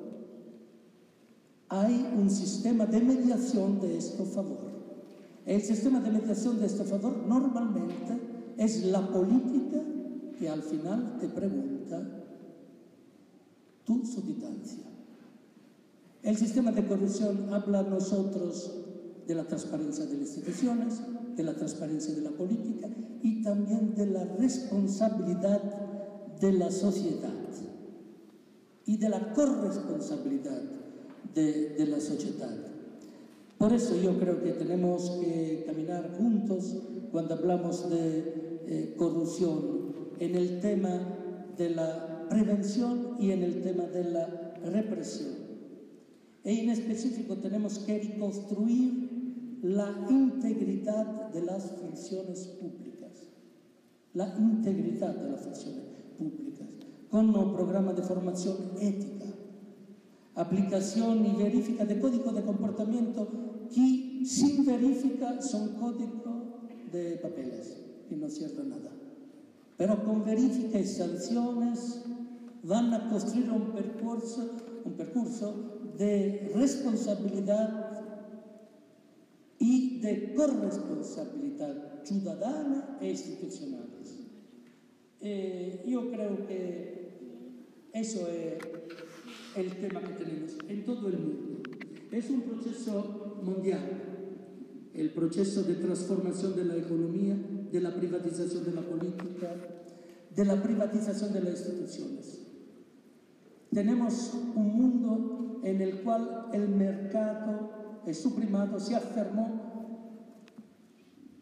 hay 1.69 2.15
un 2.17 2.31
sistema 2.31 2.87
de 2.87 3.01
mediación 3.01 3.81
de 3.81 3.99
este 3.99 4.25
favor. 4.25 4.69
El 5.45 5.63
sistema 5.63 6.01
de 6.01 6.11
mediación 6.11 6.59
de 6.61 6.67
este 6.67 6.85
favor 6.85 7.17
normalmente 7.27 8.19
es 8.57 8.85
la 8.85 9.07
política 9.09 9.83
que 10.39 10.49
al 10.49 10.63
final 10.63 11.19
te 11.19 11.29
pregunta 11.29 12.03
tu 13.85 14.05
substancia. 14.05 14.85
El 16.23 16.37
sistema 16.37 16.73
de 16.73 16.87
corrupción 16.87 17.53
habla 17.53 17.81
a 17.81 17.85
nosotros 17.85 18.73
de 19.27 19.35
la 19.35 19.45
transparencia 19.45 20.07
de 20.07 20.19
las 20.19 20.37
instituciones, 20.37 21.01
de 21.37 21.43
la 21.43 21.55
transparencia 21.55 22.15
de 22.15 22.23
la 22.23 22.31
política 22.31 22.89
y 23.23 23.43
también 23.43 23.95
de 23.95 24.07
la 24.07 24.25
responsabilidad 24.25 25.63
de 26.41 26.53
la 26.53 26.71
sociedad 26.71 27.33
y 28.89 28.97
de 28.97 29.11
la 29.11 29.35
corresponsabilidad 29.35 30.63
de, 31.35 31.87
la 31.87 32.01
sociedad. 32.01 32.51
Por 33.59 33.75
eso 33.75 33.95
yo 34.01 34.19
creo 34.19 34.43
que 34.43 34.53
tenemos 34.53 35.11
que 35.21 35.65
caminar 35.67 36.17
juntos 36.17 36.75
cuando 37.13 37.35
hablamos 37.35 37.91
de 37.91 38.63
eh, 38.67 38.95
corrupción 38.97 39.93
en 40.19 40.35
el 40.35 40.61
tema 40.61 41.01
de 41.59 41.71
la 41.71 42.27
prevención 42.31 43.17
y 43.21 43.31
en 43.33 43.43
el 43.43 43.63
tema 43.63 43.85
de 43.85 44.05
la 44.05 44.55
represión. 44.65 45.35
E 46.43 46.63
en 46.63 46.71
específico 46.71 47.37
tenemos 47.37 47.81
que 47.81 47.99
reconstruir 47.99 49.61
la 49.65 50.07
integridad 50.09 51.29
de 51.31 51.43
las 51.43 51.73
funciones 51.73 52.47
públicas, 52.59 53.29
la 54.15 54.35
integridad 54.39 55.15
de 55.15 55.31
las 55.31 55.43
funciones 55.43 55.85
públicas, 56.17 56.68
con 57.11 57.35
un 57.35 57.55
programa 57.55 57.93
de 57.93 58.03
formación 58.03 58.57
ética, 58.81 59.27
aplicación 60.35 61.25
y 61.27 61.43
verifica 61.43 61.85
de 61.85 61.99
código 61.99 62.33
de 62.33 62.43
comportamiento 62.43 63.29
que 63.75 64.23
sin 64.25 64.65
verifica 64.65 65.41
son 65.43 65.75
códigos 65.81 66.45
de 66.93 67.17
papeles 67.17 67.77
y 68.11 68.15
no 68.15 68.29
sirve 68.29 68.65
nada. 68.65 68.91
Pero 69.77 70.05
con 70.05 70.25
verifica 70.25 70.79
y 70.79 70.87
sanciones 70.87 72.01
van 72.63 72.93
a 72.93 73.09
construir 73.09 73.51
un 73.51 73.73
percurso, 73.73 74.51
un 74.85 74.93
percurso 74.93 75.55
de 75.97 76.53
responsabilidad 76.55 78.05
y 79.59 80.01
de 80.01 80.35
corresponsabilidad 80.35 82.05
ciudadana 82.05 82.97
e 83.01 83.11
institucionales. 83.11 84.28
Eh, 85.21 85.85
yo 85.87 86.11
creo 86.11 86.47
que 86.47 87.09
eso 87.93 88.29
es 88.29 88.59
el 89.57 89.71
tema 89.81 90.01
que 90.01 90.25
tenemos 90.25 90.57
en 90.69 90.85
todo 90.85 91.09
el 91.09 91.19
mundo. 91.19 91.63
Es 92.13 92.31
un 92.31 92.43
proceso 92.43 93.41
mundial, 93.43 93.81
el 94.95 95.11
proceso 95.11 95.63
de 95.63 95.75
transformación 95.75 96.57
de 96.57 96.65
la 96.65 96.77
economía, 96.77 97.37
de 97.71 97.81
la 97.81 97.95
privatización 97.95 98.65
de 98.65 98.73
la 98.73 98.83
política, 98.83 99.55
de 100.35 100.45
la 100.45 100.63
privatización 100.63 101.33
de 101.33 101.41
las 101.41 101.61
instituciones. 101.61 102.41
Tenemos 103.73 104.33
un 104.55 104.77
mundo 104.77 105.61
en 105.65 105.83
el 105.83 106.03
cual 106.03 106.47
el 106.53 106.69
mercado 106.69 107.79
su 108.15 108.35
primado 108.35 108.79
se 108.81 108.95
afirmó 108.95 110.13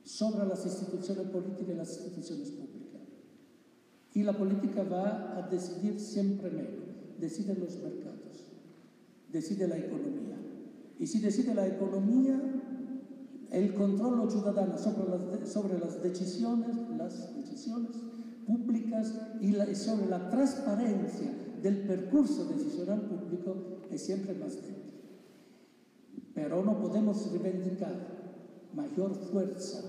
sobre 0.02 0.46
las 0.46 0.64
instituciones 0.64 1.26
políticas 1.28 1.68
y 1.68 1.74
las 1.74 1.88
instituciones 1.96 2.50
públicas. 2.50 2.75
Y 4.16 4.22
la 4.22 4.32
política 4.32 4.82
va 4.82 5.36
a 5.36 5.42
decidir 5.50 6.00
siempre 6.00 6.50
menos, 6.50 6.86
deciden 7.20 7.60
los 7.60 7.76
mercados, 7.82 8.46
decide 9.30 9.68
la 9.68 9.76
economía. 9.76 10.38
Y 10.98 11.06
si 11.06 11.18
decide 11.18 11.54
la 11.54 11.66
economía, 11.66 12.40
el 13.50 13.74
control 13.74 14.30
ciudadano 14.30 14.78
sobre 14.78 15.10
las, 15.10 15.50
sobre 15.50 15.78
las 15.78 16.02
decisiones, 16.02 16.74
las 16.96 17.36
decisiones 17.36 17.90
públicas 18.46 19.12
y, 19.42 19.54
y 19.54 19.74
sobre 19.74 20.06
la 20.06 20.30
transparencia 20.30 21.30
del 21.62 21.80
percurso 21.86 22.46
decisional 22.46 23.02
público 23.02 23.82
es 23.90 24.00
siempre 24.00 24.32
más 24.32 24.54
débil. 24.54 24.94
Pero 26.34 26.64
no 26.64 26.80
podemos 26.80 27.30
reivindicar 27.30 27.92
mayor 28.74 29.14
fuerza 29.14 29.82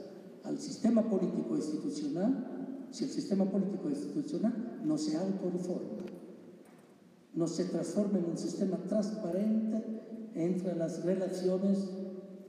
al 0.44 0.60
sistema 0.60 1.02
político 1.10 1.56
institucional 1.56 2.57
si 2.92 3.04
el 3.04 3.10
sistema 3.10 3.46
político 3.46 3.90
institucional 3.90 4.82
no 4.84 4.98
se 4.98 5.18
autorreforma, 5.18 6.04
no 7.34 7.48
se 7.48 7.66
transforma 7.66 8.20
en 8.20 8.26
un 8.26 8.38
sistema 8.38 8.78
transparente 8.78 9.84
entre 10.34 10.76
las 10.76 11.04
relaciones 11.04 11.90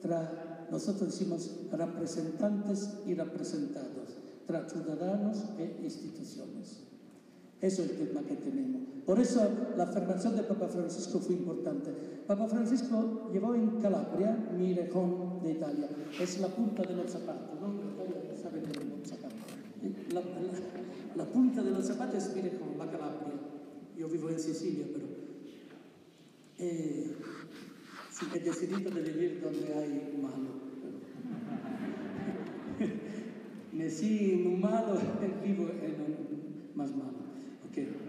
entre, 0.03 0.69
nosotros 0.71 1.11
decimos, 1.11 1.51
representantes 1.73 2.99
y 3.07 3.15
representados, 3.15 4.17
entre 4.47 4.69
ciudadanos 4.71 5.45
e 5.59 5.81
instituciones. 5.85 6.85
Eso 7.61 7.83
es 7.83 7.91
el 7.91 8.09
tema 8.09 8.23
que 8.23 8.37
tenemos. 8.37 8.83
Por 9.05 9.19
eso 9.19 9.41
la 9.77 9.85
afirmación 9.85 10.37
de 10.37 10.43
Papa 10.43 10.69
Francisco 10.69 11.19
fue 11.19 11.35
importante. 11.35 11.91
Papa 12.27 12.47
Francisco 12.47 13.31
llevó 13.33 13.55
en 13.55 13.81
Calabria, 13.81 14.37
mi 14.57 14.75
región 14.75 15.41
de 15.43 15.53
Italia. 15.53 15.89
Es 16.21 16.41
la 16.41 16.49
punta 16.49 16.83
de 16.83 16.95
los 16.95 17.11
zapatos, 17.11 17.59
¿no? 17.61 18.08
La, 20.13 20.21
la, 20.21 20.31
la, 21.17 21.25
punta 21.27 21.63
de 21.63 21.71
los 21.71 21.87
zapatos 21.87 22.25
es 22.25 22.35
mi 22.35 22.43
región, 22.43 22.77
la 22.79 22.91
Calabria. 22.91 23.35
Yo 23.97 24.09
vivo 24.09 24.29
en 24.31 24.39
Sicilia, 24.39 24.87
pero... 24.93 25.07
Eh, 26.59 27.15
sí, 28.11 28.27
he 28.35 28.41
decidido 28.41 28.91
de 28.91 29.03
vivir 29.03 29.41
donde 29.41 29.75
hay. 29.75 30.09
Nací 33.73 34.33
en 34.33 34.47
un 34.47 34.61
malo 34.61 34.99
y 34.99 35.47
vivo 35.49 35.69
en 35.71 35.95
un 36.01 36.71
más 36.75 36.91
malo. 36.91 37.19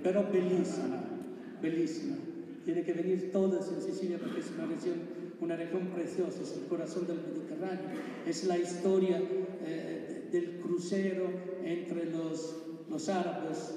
Pero 0.02 0.26
bellísima, 0.32 1.04
bellísima. 1.62 2.18
Tiene 2.66 2.84
que 2.84 2.94
venir 2.94 3.32
todas 3.32 3.72
en 3.72 3.82
Sicilia 3.82 4.18
porque 4.20 4.40
es 4.40 4.52
una 4.52 4.66
región, 4.66 4.96
una 5.42 5.56
región 5.56 5.88
preciosa, 5.88 6.42
es 6.42 6.54
el 6.54 6.68
corazón 6.68 7.06
del 7.06 7.18
Mediterráneo, 7.18 7.86
es 8.26 8.46
la 8.46 8.58
historia 8.58 9.22
eh, 9.66 10.28
del 10.32 10.60
crucero 10.60 11.30
entre 11.70 12.06
los, 12.12 12.56
los 12.90 13.10
árabes, 13.10 13.76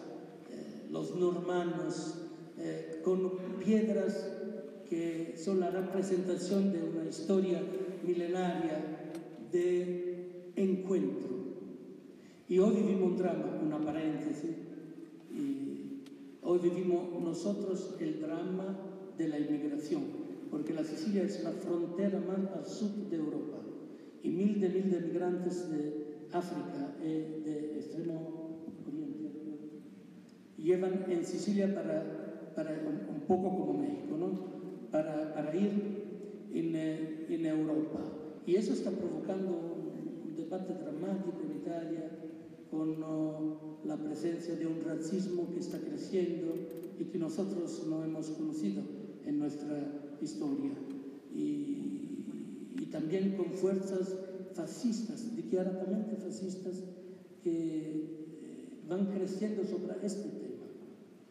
eh, 0.50 0.88
los 0.90 1.14
normanos, 1.14 2.14
eh, 2.58 3.00
con 3.04 3.32
piedras 3.62 4.28
que 4.88 5.34
son 5.36 5.60
la 5.60 5.70
representación 5.70 6.72
de 6.72 6.82
una 6.82 7.08
historia 7.08 7.62
milenaria 8.06 9.12
de 9.50 10.52
encuentro. 10.56 11.30
Y 12.48 12.58
hoy 12.58 12.76
vivimos 12.76 13.12
un 13.12 13.16
drama, 13.16 13.60
una 13.62 13.78
paréntesis, 13.78 14.56
Hoy 16.44 16.58
vivimos 16.58 17.22
nosotros 17.22 17.94
el 18.00 18.20
drama 18.20 18.76
de 19.16 19.28
la 19.28 19.38
inmigración, 19.38 20.02
porque 20.50 20.74
la 20.74 20.82
Sicilia 20.82 21.22
es 21.22 21.42
la 21.44 21.52
frontera 21.52 22.18
más 22.18 22.50
al 22.52 22.66
sur 22.66 22.90
de 23.08 23.16
Europa 23.16 23.58
y 24.24 24.28
mil 24.28 24.60
de 24.60 24.68
mil 24.68 24.90
de 24.90 25.00
migrantes 25.00 25.70
de 25.70 26.01
África 26.32 26.96
eh, 27.02 27.42
de 27.44 27.78
extremo 27.78 28.66
oriente 28.86 29.30
llevan 30.56 31.04
en 31.08 31.24
Sicilia 31.24 31.74
para, 31.74 32.52
para 32.54 32.70
un, 32.72 33.20
poco 33.26 33.50
como 33.56 33.74
México, 33.74 34.16
¿no? 34.18 34.90
para, 34.90 35.34
para 35.34 35.54
ir 35.54 35.70
en, 36.52 36.76
eh, 36.76 37.26
en 37.28 37.46
Europa. 37.46 38.00
Y 38.46 38.56
eso 38.56 38.72
está 38.72 38.90
provocando 38.90 39.50
un 40.24 40.36
debate 40.36 40.74
dramático 40.74 41.40
en 41.44 41.56
Italia 41.56 42.10
con 42.70 43.00
la 43.84 43.96
presencia 43.96 44.56
de 44.56 44.66
un 44.66 44.80
racismo 44.80 45.48
que 45.52 45.60
está 45.60 45.78
creciendo 45.78 46.54
y 46.98 47.04
que 47.04 47.18
nosotros 47.18 47.86
no 47.88 48.04
hemos 48.04 48.30
conocido 48.30 48.82
en 49.26 49.38
nuestra 49.38 50.16
historia. 50.20 50.72
Y, 51.34 52.24
y 52.78 52.86
también 52.90 53.36
con 53.36 53.52
fuerzas 53.52 54.16
fascistas, 54.54 55.34
declaradamente 55.36 56.16
fascistas, 56.16 56.82
que 57.42 57.90
eh, 58.42 58.78
van 58.88 59.06
creciendo 59.06 59.64
sobre 59.64 59.94
este 60.04 60.28
tema, 60.28 60.66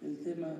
el 0.01 0.17
tema 0.19 0.55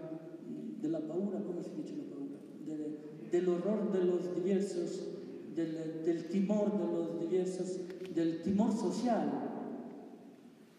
de 0.82 0.90
la 0.90 1.00
paura, 1.00 1.44
¿cómo 1.44 1.62
se 1.62 1.76
dice 1.76 1.96
la 1.98 2.16
paura? 2.16 2.38
De, 2.66 3.38
del 3.38 3.50
horror 3.50 3.92
de 3.92 4.06
los 4.06 4.36
diversos, 4.36 5.08
del, 5.56 6.04
del 6.06 6.30
timor 6.30 6.72
de 6.78 6.86
los 6.86 7.20
diversos, 7.20 7.80
del 8.14 8.42
timor 8.42 8.72
social 8.74 9.52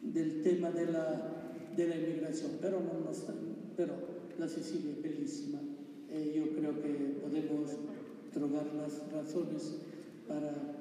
del 0.02 0.42
tema 0.42 0.70
de 0.70 0.86
la, 0.86 1.54
de 1.76 1.88
la 1.88 1.96
inmigración, 1.96 2.52
pero, 2.60 2.80
no, 2.80 2.92
no 2.92 3.10
pero 3.76 3.94
la 4.38 4.48
Sicilia 4.48 4.92
es 4.92 5.02
bellísima. 5.02 5.60
Eh, 6.10 6.32
yo 6.34 6.54
creo 6.56 6.82
que 6.82 7.20
podemos 7.22 7.70
trobar 8.32 8.66
las 8.74 9.10
razones 9.12 9.76
para 10.26 10.71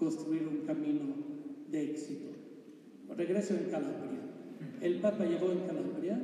construir 0.00 0.48
un 0.48 0.66
camino 0.66 1.14
de 1.70 1.90
éxito. 1.90 2.30
Regreso 3.14 3.54
en 3.54 3.70
Calabria. 3.70 4.18
El 4.80 5.00
Papa 5.00 5.26
llegó 5.26 5.52
en 5.52 5.60
Calabria 5.60 6.18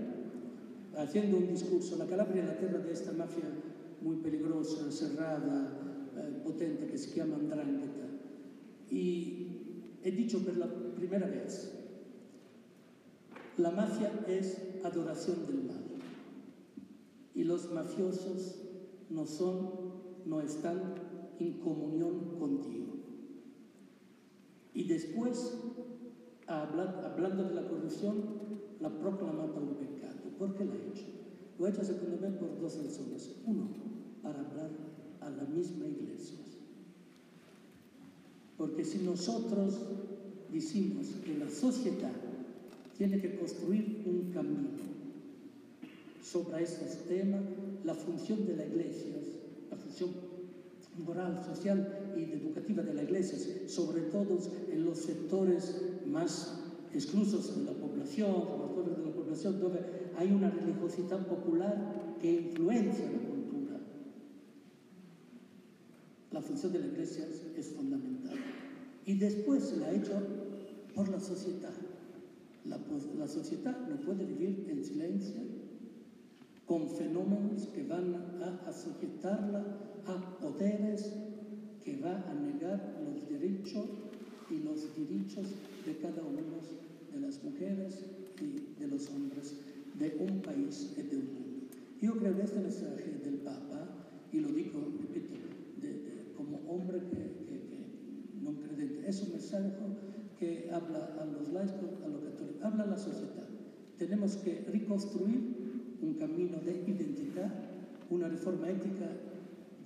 haciendo 0.97 1.37
un 1.37 1.49
discurso. 1.49 1.97
La 1.97 2.07
Calabria 2.07 2.43
es 2.43 2.49
la 2.49 2.59
tierra 2.59 2.79
de 2.79 2.93
esta 2.93 3.12
mafia 3.12 3.45
muy 4.01 4.16
peligrosa, 4.16 4.91
cerrada, 4.91 6.11
eh, 6.16 6.41
potente, 6.43 6.87
que 6.87 6.97
se 6.97 7.14
llama 7.14 7.37
Andrangheta. 7.37 8.09
Y 8.91 9.49
he 10.03 10.11
dicho 10.11 10.39
por 10.39 10.57
la 10.57 10.68
primera 10.95 11.27
vez, 11.27 11.72
la 13.59 13.70
mafia 13.70 14.24
es 14.27 14.59
adoración 14.85 15.47
del 15.47 15.64
mal. 15.64 15.85
Y 17.35 17.45
los 17.45 17.70
mafiosos 17.72 18.62
no 19.11 19.27
son, 19.27 19.70
no 20.24 20.41
están 20.41 20.95
en 21.39 21.61
comunión 21.61 22.39
contigo. 22.39 22.95
Y 24.77 24.85
después, 24.85 25.55
hablando 26.47 27.45
de 27.45 27.55
la 27.55 27.66
corrupción, 27.66 28.14
la 28.79 28.91
proclama 28.91 29.45
un 29.45 29.77
pecado. 29.77 30.20
¿Por 30.39 30.55
qué 30.55 30.66
la 30.66 30.74
ha 30.74 30.93
hecho? 30.93 31.07
Lo 31.59 31.64
ha 31.64 31.70
hecho, 31.70 31.83
segundo 31.83 32.18
vez, 32.20 32.35
por 32.35 32.61
dos 32.61 32.77
razones. 32.85 33.37
Uno, 33.47 33.68
para 34.22 34.39
hablar 34.39 34.68
a 35.22 35.31
la 35.31 35.45
misma 35.45 35.87
iglesia. 35.87 36.37
Porque 38.59 38.85
si 38.85 38.99
nosotros 38.99 39.81
decimos 40.53 41.07
que 41.24 41.39
la 41.39 41.49
sociedad 41.49 42.12
tiene 42.99 43.18
que 43.18 43.39
construir 43.39 44.03
un 44.05 44.31
camino 44.31 44.68
sobre 46.22 46.62
estos 46.62 47.07
temas, 47.07 47.41
la 47.83 47.95
función 47.95 48.47
de 48.47 48.57
la 48.57 48.66
iglesia, 48.66 49.16
la 49.70 49.77
función 49.79 50.11
moral, 50.99 51.43
social 51.47 52.06
educativa 52.25 52.83
de 52.83 52.95
la 52.95 53.03
iglesia, 53.03 53.69
sobre 53.69 54.03
todo 54.03 54.39
en 54.71 54.85
los 54.85 54.99
sectores 54.99 55.83
más 56.07 56.62
exclusos 56.93 57.57
de 57.57 57.64
la 57.64 57.73
población, 57.73 58.31
los 58.31 58.71
pueblos 58.73 58.99
de 58.99 59.05
la 59.05 59.12
población, 59.12 59.61
donde 59.61 59.81
hay 60.17 60.31
una 60.33 60.51
religiosidad 60.51 61.27
popular 61.27 62.17
que 62.21 62.33
influencia 62.33 63.05
la 63.11 63.19
cultura. 63.19 63.81
La 66.33 66.41
función 66.41 66.73
de 66.73 66.79
la 66.81 66.87
iglesia 66.87 67.27
es 67.57 67.67
fundamental. 67.69 68.37
Y 69.05 69.19
después 69.19 69.64
se 69.64 69.77
la 69.77 69.89
ha 69.89 69.93
hecho 69.93 70.21
por 70.95 71.09
la 71.09 71.21
sociedad. 71.21 71.73
La, 72.64 73.29
sociedad 73.29 73.77
no 73.89 73.97
puede 74.01 74.25
vivir 74.25 74.67
en 74.69 74.85
silencio 74.85 75.41
con 76.67 76.89
fenómenos 76.89 77.67
que 77.67 77.85
van 77.85 78.14
a 78.41 78.73
sujetarla 78.73 79.64
a 80.07 80.39
poderes 80.41 81.12
que 81.87 81.97
van 81.99 82.24
a 82.26 82.34
negar 82.34 82.99
los 83.07 83.28
derechos 83.30 83.87
y 84.51 84.59
los 84.59 84.91
derechos 84.97 85.47
de 85.87 85.97
cada 85.99 86.20
uno 86.20 86.59
de 87.14 87.20
las 87.20 87.43
mujeres 87.45 88.05
y 88.43 88.80
de 88.80 88.89
los 88.89 89.09
hombres 89.11 89.55
de 89.97 90.16
un 90.18 90.43
país 90.43 90.95
y 90.99 91.03
de 91.03 91.16
un 91.16 91.26
mundo. 91.26 91.66
Yo 92.03 92.16
creo 92.16 92.37
que 92.37 92.43
este 92.43 92.59
mensaje 92.59 93.20
del 93.22 93.37
Papa, 93.37 93.87
y 94.32 94.41
lo 94.41 94.49
digo, 94.49 94.80
repito, 95.01 95.37
como 96.37 96.59
hombre 96.68 96.99
que, 96.99 97.16
que, 97.47 97.61
no 98.43 98.61
creyente, 98.62 99.09
es 99.09 99.22
un 99.22 99.30
mensaje 99.30 99.70
que 100.41 100.68
habla 100.72 101.14
a 101.20 101.24
los 101.24 101.53
laicos, 101.53 102.03
a 102.05 102.09
los 102.09 102.20
católicos, 102.20 102.62
habla 102.64 102.82
a 102.82 102.87
la 102.89 102.99
sociedad. 102.99 103.47
Tenemos 103.97 104.37
que 104.39 104.66
reconstruir 104.72 105.97
un 106.03 106.14
camino 106.14 106.59
de 106.59 106.72
identidad, 106.91 107.55
una 108.11 108.28
reforma 108.28 108.68
ética 108.70 109.09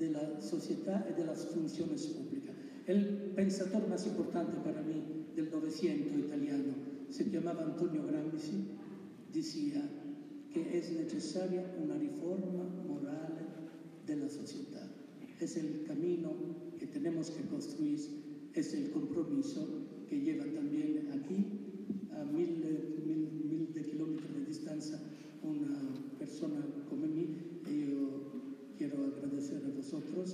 de 0.01 0.11
la 0.11 0.40
sociedad 0.40 1.07
y 1.09 1.20
de 1.20 1.26
las 1.26 1.46
funciones 1.46 2.07
públicas. 2.07 2.57
El 2.86 3.32
pensador 3.36 3.86
más 3.88 4.07
importante 4.07 4.57
para 4.64 4.82
mí 4.82 5.26
del 5.36 5.51
900 5.51 6.18
italiano 6.18 6.72
se 7.11 7.30
llamaba 7.30 7.64
Antonio 7.64 8.05
Gramsci, 8.07 8.64
decía 9.32 9.82
que 10.53 10.76
es 10.76 10.90
necesaria 10.92 11.64
una 11.80 11.96
reforma 11.96 12.64
moral 12.88 13.34
de 14.07 14.16
la 14.16 14.28
sociedad. 14.28 14.90
Es 15.38 15.57
el 15.57 15.84
camino 15.86 16.32
que 16.78 16.86
tenemos 16.86 17.30
que 17.30 17.42
construir, 17.44 18.01
es 18.55 18.74
el 18.74 18.90
compromiso 18.90 19.68
que 20.09 20.18
lleva 20.18 20.44
también 20.44 21.09
aquí 21.12 21.46
a 22.12 22.24
mil, 22.24 22.64
mil, 23.07 23.30
mil 23.44 23.72
de 23.72 23.82
kilómetros 23.82 24.34
de 24.34 24.44
distancia 24.46 24.98
una 25.42 25.94
persona 26.18 26.61
como 26.88 27.07
mí. 27.07 27.30
Por 29.81 30.26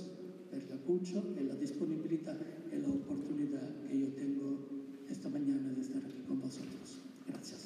el 0.51 0.73
apoyo, 0.73 1.23
la 1.41 1.55
disponibilidad 1.55 2.37
y 2.69 2.75
la 2.81 2.89
oportunidad 2.89 3.87
que 3.87 3.97
yo 3.97 4.07
tengo 4.13 4.67
esta 5.09 5.29
mañana 5.29 5.73
de 5.73 5.81
estar 5.81 6.03
aquí 6.03 6.21
con 6.27 6.41
vosotros. 6.41 7.01
Gracias. 7.25 7.63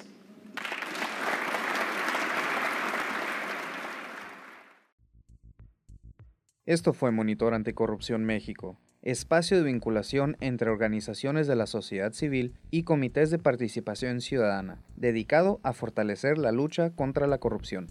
Esto 6.66 6.92
fue 6.92 7.10
Monitor 7.10 7.52
Anticorrupción 7.52 8.24
México, 8.24 8.78
espacio 9.02 9.56
de 9.56 9.64
vinculación 9.64 10.36
entre 10.40 10.70
organizaciones 10.70 11.48
de 11.48 11.56
la 11.56 11.66
sociedad 11.66 12.12
civil 12.12 12.54
y 12.70 12.84
comités 12.84 13.30
de 13.30 13.40
participación 13.40 14.20
ciudadana, 14.20 14.80
dedicado 14.94 15.58
a 15.64 15.72
fortalecer 15.72 16.38
la 16.38 16.52
lucha 16.52 16.90
contra 16.90 17.26
la 17.26 17.38
corrupción. 17.38 17.88